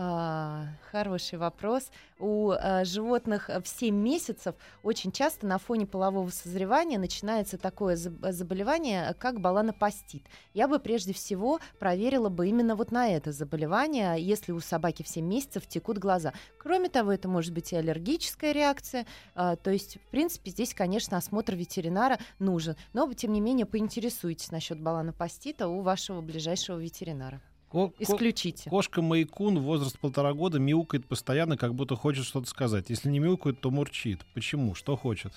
А, 0.00 0.66
хороший 0.92 1.40
вопрос. 1.40 1.90
У 2.20 2.52
а, 2.52 2.84
животных 2.84 3.50
э, 3.50 3.60
в 3.60 3.66
7 3.66 3.92
месяцев 3.92 4.54
очень 4.84 5.10
часто 5.10 5.44
на 5.44 5.58
фоне 5.58 5.86
полового 5.86 6.30
созревания 6.30 7.00
начинается 7.00 7.58
такое 7.58 7.96
заб- 7.96 8.30
заболевание, 8.30 9.08
э, 9.10 9.14
как 9.14 9.40
баланопастит. 9.40 10.22
Я 10.54 10.68
бы 10.68 10.78
прежде 10.78 11.12
всего 11.12 11.58
проверила 11.80 12.28
бы 12.28 12.46
именно 12.46 12.76
вот 12.76 12.92
на 12.92 13.08
это 13.08 13.32
заболевание, 13.32 14.22
если 14.22 14.52
у 14.52 14.60
собаки 14.60 15.02
в 15.02 15.08
7 15.08 15.26
месяцев 15.26 15.66
текут 15.66 15.98
глаза. 15.98 16.32
Кроме 16.60 16.90
того, 16.90 17.10
это 17.10 17.26
может 17.26 17.52
быть 17.52 17.72
и 17.72 17.76
аллергическая 17.76 18.52
реакция. 18.52 19.04
а, 19.34 19.56
то 19.56 19.72
есть, 19.72 19.96
в 19.96 20.10
принципе, 20.12 20.52
здесь, 20.52 20.74
конечно, 20.74 21.16
осмотр 21.16 21.56
ветеринара 21.56 22.20
нужен. 22.38 22.76
Но, 22.92 23.12
тем 23.14 23.32
не 23.32 23.40
менее, 23.40 23.66
поинтересуйтесь 23.66 24.52
насчет 24.52 24.80
баланопастита 24.80 25.66
у 25.66 25.80
вашего 25.80 26.20
ближайшего 26.20 26.78
ветеринара. 26.78 27.42
Ко- 27.70 27.92
Исключите. 27.98 28.70
Кошка 28.70 29.02
Майкун, 29.02 29.58
возраст 29.60 29.98
полтора 29.98 30.32
года, 30.32 30.58
мяукает 30.58 31.06
постоянно, 31.06 31.56
как 31.56 31.74
будто 31.74 31.96
хочет 31.96 32.24
что-то 32.24 32.46
сказать. 32.48 32.88
Если 32.90 33.10
не 33.10 33.18
мяукает, 33.18 33.60
то 33.60 33.70
мурчит. 33.70 34.24
Почему? 34.34 34.74
Что 34.74 34.96
хочет? 34.96 35.32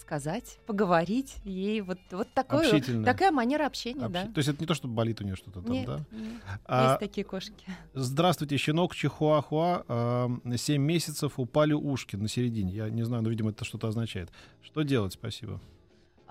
сказать, 0.00 0.58
поговорить. 0.66 1.36
Ей 1.44 1.80
вот, 1.80 1.98
вот 2.12 2.28
такое, 2.32 2.80
такая 3.04 3.30
манера 3.32 3.66
общения, 3.66 4.06
Общ- 4.06 4.12
да. 4.12 4.22
То 4.26 4.38
есть 4.38 4.48
это 4.48 4.60
не 4.60 4.66
то, 4.66 4.74
что 4.74 4.86
болит 4.88 5.20
у 5.20 5.24
нее 5.24 5.34
что-то 5.36 5.60
там, 5.60 5.72
Нет, 5.72 5.86
да? 5.86 6.04
нет, 6.12 6.40
А, 6.64 6.88
Есть 6.90 7.00
такие 7.00 7.24
кошки. 7.24 7.66
Здравствуйте, 7.92 8.56
щенок 8.58 8.94
Чихуахуа. 8.94 10.30
7 10.56 10.80
месяцев 10.80 11.38
упали 11.38 11.72
ушки 11.72 12.16
на 12.16 12.28
середине. 12.28 12.72
Я 12.72 12.90
не 12.90 13.02
знаю, 13.02 13.22
но, 13.24 13.28
видимо, 13.30 13.50
это 13.50 13.64
что-то 13.64 13.88
означает. 13.88 14.30
Что 14.62 14.82
делать? 14.82 15.14
Спасибо. 15.14 15.60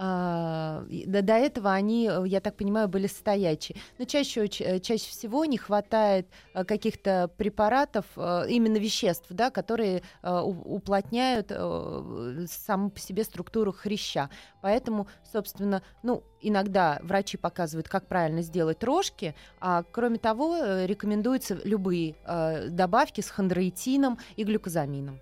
А, 0.03 0.83
до, 0.89 1.21
до 1.21 1.33
этого 1.33 1.71
они, 1.71 2.09
э, 2.11 2.23
я 2.25 2.41
так 2.41 2.55
понимаю, 2.57 2.87
были 2.87 3.05
стоячие. 3.05 3.77
Но 3.99 4.05
чаще, 4.05 4.47
э, 4.47 4.79
чаще 4.79 5.07
всего 5.07 5.45
не 5.45 5.59
хватает 5.59 6.27
э, 6.55 6.65
каких-то 6.65 7.29
препаратов, 7.37 8.05
именно 8.17 8.77
веществ, 8.77 9.27
да, 9.29 9.51
которые 9.51 10.01
уплотняют 10.23 11.51
саму 12.49 12.89
по 12.89 12.99
себе 12.99 13.23
структуру 13.23 13.71
хряща. 13.71 14.29
Поэтому, 14.61 15.07
собственно, 15.31 15.83
ну, 16.03 16.23
иногда 16.41 16.99
врачи 17.03 17.37
показывают, 17.37 17.87
как 17.87 18.07
правильно 18.07 18.41
сделать 18.41 18.83
рожки, 18.83 19.35
а 19.59 19.83
кроме 19.83 20.17
того, 20.17 20.57
рекомендуются 20.85 21.59
любые 21.63 22.15
добавки 22.69 23.21
с 23.21 23.29
хондроитином 23.29 24.17
и 24.35 24.43
глюкозамином. 24.43 25.19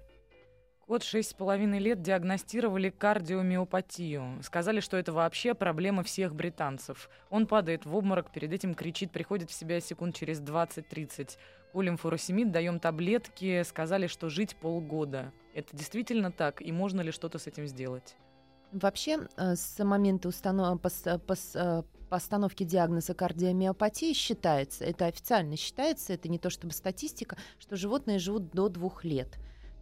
Кот 0.90 1.04
6,5 1.04 1.78
лет 1.78 2.02
диагностировали 2.02 2.90
кардиомиопатию. 2.90 4.42
Сказали, 4.42 4.80
что 4.80 4.98
это 4.98 5.14
вообще 5.14 5.54
проблема 5.54 6.02
всех 6.02 6.34
британцев. 6.34 7.12
Он 7.30 7.46
падает 7.46 7.86
в 7.86 7.96
обморок, 7.96 8.32
перед 8.32 8.52
этим 8.52 8.74
кричит, 8.74 9.12
приходит 9.12 9.52
в 9.52 9.54
себя 9.54 9.82
секунд 9.82 10.16
через 10.16 10.42
20-30. 10.42 11.38
Колем 11.74 11.96
фуросемид, 11.96 12.52
даем 12.52 12.80
таблетки, 12.80 13.62
сказали, 13.62 14.08
что 14.08 14.30
жить 14.30 14.56
полгода. 14.56 15.32
Это 15.54 15.78
действительно 15.78 16.32
так? 16.32 16.60
И 16.60 16.72
можно 16.72 17.02
ли 17.02 17.12
что-то 17.12 17.38
с 17.38 17.46
этим 17.46 17.68
сделать? 17.68 18.16
Вообще, 18.72 19.28
э, 19.38 19.56
с 19.56 19.84
момента 19.84 20.28
установ... 20.28 20.82
пос- 20.82 21.24
пос- 21.24 21.52
э, 21.54 21.84
постановки 22.10 22.64
диагноза 22.64 23.14
кардиомиопатии 23.14 24.14
считается, 24.14 24.86
это 24.86 25.06
официально 25.06 25.56
считается, 25.56 26.14
это 26.14 26.30
не 26.30 26.40
то 26.40 26.50
чтобы 26.50 26.74
статистика, 26.74 27.38
что 27.60 27.76
животные 27.76 28.18
живут 28.18 28.50
до 28.50 28.70
двух 28.70 29.04
лет. 29.04 29.38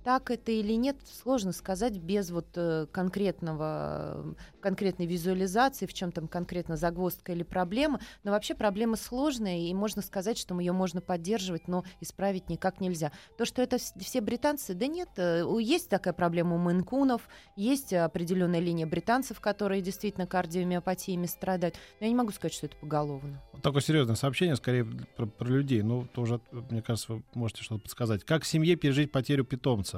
Так 0.07 0.31
это 0.31 0.53
или 0.53 0.71
нет, 0.71 0.95
сложно 1.21 1.51
сказать 1.51 1.97
без 1.97 2.31
вот 2.31 2.47
э, 2.55 2.87
конкретного, 2.93 4.13
э, 4.15 4.33
конкретной 4.61 5.05
визуализации, 5.05 5.85
в 5.85 5.93
чем 5.93 6.13
там 6.13 6.29
конкретно 6.29 6.77
загвоздка 6.77 7.33
или 7.33 7.43
проблема. 7.43 7.99
Но 8.23 8.31
вообще 8.31 8.55
проблема 8.55 8.95
сложная, 8.95 9.57
и 9.57 9.73
можно 9.73 10.01
сказать, 10.01 10.37
что 10.37 10.57
ее 10.61 10.71
можно 10.71 11.01
поддерживать, 11.01 11.67
но 11.67 11.83
исправить 11.99 12.47
никак 12.47 12.79
нельзя. 12.79 13.11
То, 13.37 13.43
что 13.43 13.61
это 13.61 13.75
вс- 13.75 13.99
все 13.99 14.21
британцы, 14.21 14.75
да 14.75 14.87
нет, 14.87 15.09
э, 15.17 15.43
есть 15.59 15.89
такая 15.89 16.13
проблема 16.13 16.55
у 16.55 16.57
мейнкунов, 16.57 17.27
есть 17.57 17.91
определенная 17.91 18.61
линия 18.61 18.87
британцев, 18.87 19.41
которые 19.41 19.81
действительно 19.81 20.25
кардиомиопатиями 20.25 21.25
страдают. 21.25 21.75
Но 21.99 22.05
я 22.05 22.09
не 22.09 22.15
могу 22.15 22.31
сказать, 22.31 22.53
что 22.53 22.67
это 22.67 22.77
поголовно. 22.77 23.43
Такое 23.61 23.81
серьезное 23.81 24.15
сообщение, 24.15 24.55
скорее 24.55 24.85
про, 24.85 25.25
про 25.25 25.49
людей. 25.49 25.81
Ну, 25.81 26.07
тоже, 26.13 26.39
мне 26.51 26.81
кажется, 26.81 27.11
вы 27.11 27.23
можете 27.33 27.63
что-то 27.63 27.81
подсказать. 27.81 28.23
Как 28.23 28.45
семье 28.45 28.77
пережить 28.77 29.11
потерю 29.11 29.43
питомца? 29.43 29.96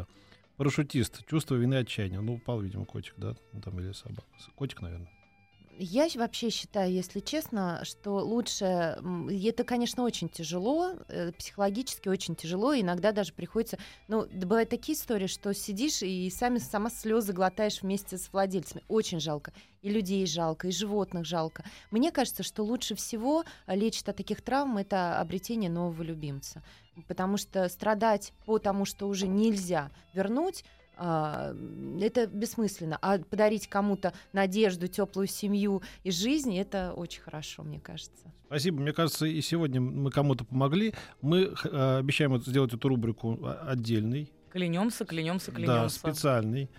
Парашютист. 0.58 1.26
Чувство 1.26 1.56
вины 1.56 1.76
отчаяния. 1.76 2.20
Ну, 2.20 2.36
упал, 2.36 2.60
видимо, 2.60 2.86
котик, 2.86 3.14
да? 3.18 3.36
Ну, 3.54 3.62
Там 3.62 3.80
или 3.80 3.94
собака. 3.94 4.24
Котик, 4.56 4.82
наверное. 4.82 5.10
Я 5.82 6.10
вообще 6.16 6.50
считаю, 6.50 6.92
если 6.92 7.22
честно, 7.22 7.80
что 7.86 8.18
лучше... 8.18 8.66
Это, 8.66 9.64
конечно, 9.64 10.04
очень 10.04 10.28
тяжело, 10.28 10.96
э, 11.08 11.32
психологически 11.32 12.10
очень 12.10 12.36
тяжело. 12.36 12.76
Иногда 12.76 13.14
даже 13.14 13.32
приходится... 13.32 13.78
Ну, 14.10 14.28
бывают 14.28 14.70
такие 14.70 14.98
истории, 14.98 15.28
что 15.28 15.54
сидишь 15.54 16.02
и 16.02 16.30
сами 16.32 16.58
сама 16.58 16.90
слезы 16.90 17.32
глотаешь 17.32 17.82
вместе 17.82 18.18
с 18.18 18.34
владельцами. 18.34 18.84
Очень 18.90 19.22
жалко. 19.22 19.54
И 19.82 19.90
людей 19.90 20.28
жалко, 20.28 20.68
и 20.68 20.72
животных 20.72 21.26
жалко. 21.26 21.64
Мне 21.92 22.12
кажется, 22.12 22.44
что 22.44 22.64
лучше 22.64 22.96
всего 22.96 23.46
э, 23.66 23.74
лечит 23.78 24.10
от 24.10 24.18
таких 24.18 24.42
травм 24.42 24.80
это 24.80 25.22
обретение 25.22 25.70
нового 25.70 26.04
любимца. 26.04 26.62
Потому 27.08 27.38
что 27.38 27.68
страдать 27.70 28.34
по 28.46 28.60
тому, 28.60 28.86
что 28.86 29.08
уже 29.08 29.28
нельзя 29.28 29.92
вернуть, 30.14 30.64
а, 31.02 31.56
это 32.02 32.28
бессмысленно. 32.28 32.98
А 33.02 33.20
подарить 33.20 33.68
кому-то 33.68 34.14
надежду, 34.34 34.88
теплую 34.88 35.28
семью 35.28 35.82
и 36.04 36.12
жизнь, 36.12 36.56
это 36.58 36.94
очень 36.94 37.22
хорошо, 37.22 37.64
мне 37.64 37.80
кажется. 37.80 38.34
Спасибо. 38.48 38.82
Мне 38.82 38.92
кажется, 38.92 39.26
и 39.26 39.40
сегодня 39.42 39.80
мы 39.80 40.12
кому-то 40.12 40.44
помогли. 40.44 40.94
Мы 41.22 41.54
э, 41.64 41.98
обещаем 42.00 42.42
сделать 42.42 42.74
эту 42.74 42.90
рубрику 42.90 43.40
а, 43.44 43.70
отдельной. 43.70 44.30
Клянемся, 44.52 45.06
клянемся, 45.06 45.52
Да, 45.52 45.58
клянемся. 45.58 46.00
специальный. 46.00 46.70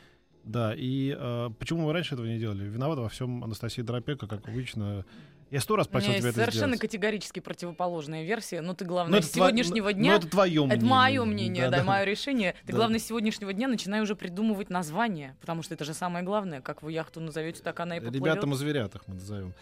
Да, 0.45 0.75
и 0.77 1.17
э, 1.19 1.51
почему 1.59 1.87
мы 1.87 1.93
раньше 1.93 2.15
этого 2.15 2.27
не 2.27 2.39
делали? 2.39 2.65
Виновата 2.65 3.03
во 3.03 3.09
всем 3.09 3.43
Анастасия 3.45 3.85
Дропека, 3.85 4.27
как 4.27 4.49
обычно. 4.49 5.07
Я 5.51 5.61
сто 5.61 5.77
раз 5.77 5.89
просил 5.89 6.13
тебя 6.15 6.29
это 6.29 6.39
совершенно 6.39 6.67
сделать. 6.77 6.81
категорически 6.81 7.41
противоположная 7.41 8.25
версия. 8.25 8.61
Но 8.61 8.75
ты, 8.75 8.85
Но 8.85 8.91
главное, 8.91 9.19
это 9.19 9.29
с 9.29 9.33
сегодняшнего 9.33 9.87
но 9.87 9.91
дня... 9.93 10.15
это 10.17 10.29
твое 10.29 10.61
мнение. 10.61 10.77
Это 10.77 10.87
мое 10.87 11.25
мнение, 11.25 11.69
да, 11.71 11.83
мое 11.83 12.05
решение. 12.05 12.55
Ты, 12.67 12.73
Да. 12.73 12.77
главное, 12.79 13.01
с 13.01 13.05
сегодняшнего 13.05 13.53
дня 13.53 13.67
начинай 13.67 14.01
уже 14.01 14.15
придумывать 14.15 14.71
название, 14.71 15.37
потому 15.41 15.63
что 15.63 15.75
это 15.75 15.85
же 15.85 15.93
самое 15.93 16.25
главное. 16.25 16.61
Как 16.61 16.83
вы 16.83 16.93
яхту 16.93 17.21
назовете, 17.21 17.63
так 17.63 17.81
она 17.81 17.97
и 17.97 18.01
поплывет. 18.01 18.25
Ребятам 18.25 18.53
и 18.55 18.57
зверятах 18.57 19.03
мы 19.09 19.15
назовем. 19.15 19.55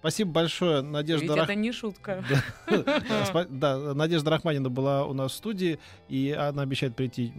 Спасибо 0.00 0.30
большое, 0.32 0.80
Надежда 0.80 1.26
Ведь 1.26 1.34
Рах- 1.36 1.44
это 1.44 1.54
не 1.54 1.72
шутка. 1.72 2.24
Да, 3.50 3.94
Надежда 3.94 4.30
Рахманина 4.30 4.70
была 4.70 5.04
у 5.04 5.12
нас 5.12 5.32
в 5.32 5.34
студии, 5.34 5.78
и 6.08 6.30
она 6.30 6.62
обещает 6.62 6.96
прийти 6.96 7.32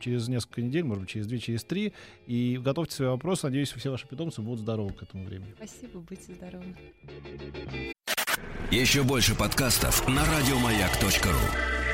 через 0.00 0.28
несколько 0.28 0.60
недель, 0.60 0.82
может 0.84 1.02
быть, 1.02 1.10
через 1.10 1.26
две, 1.28 1.38
через 1.38 1.62
три. 1.64 1.92
И 2.26 2.58
готовьте 2.58 2.96
свои 2.96 3.08
вопросы. 3.08 3.46
Надеюсь, 3.46 3.72
все 3.72 3.90
ваши 3.90 4.06
питомцы 4.06 4.42
будут 4.42 4.60
здоровы 4.60 4.92
к 4.92 5.02
этому 5.02 5.24
времени. 5.24 5.54
Спасибо, 5.56 6.00
будьте 6.00 6.34
здоровы. 6.34 6.74
Еще 8.70 9.02
больше 9.04 9.34
подкастов 9.36 10.06
на 10.08 10.24
радиомаяк.ру. 10.24 11.87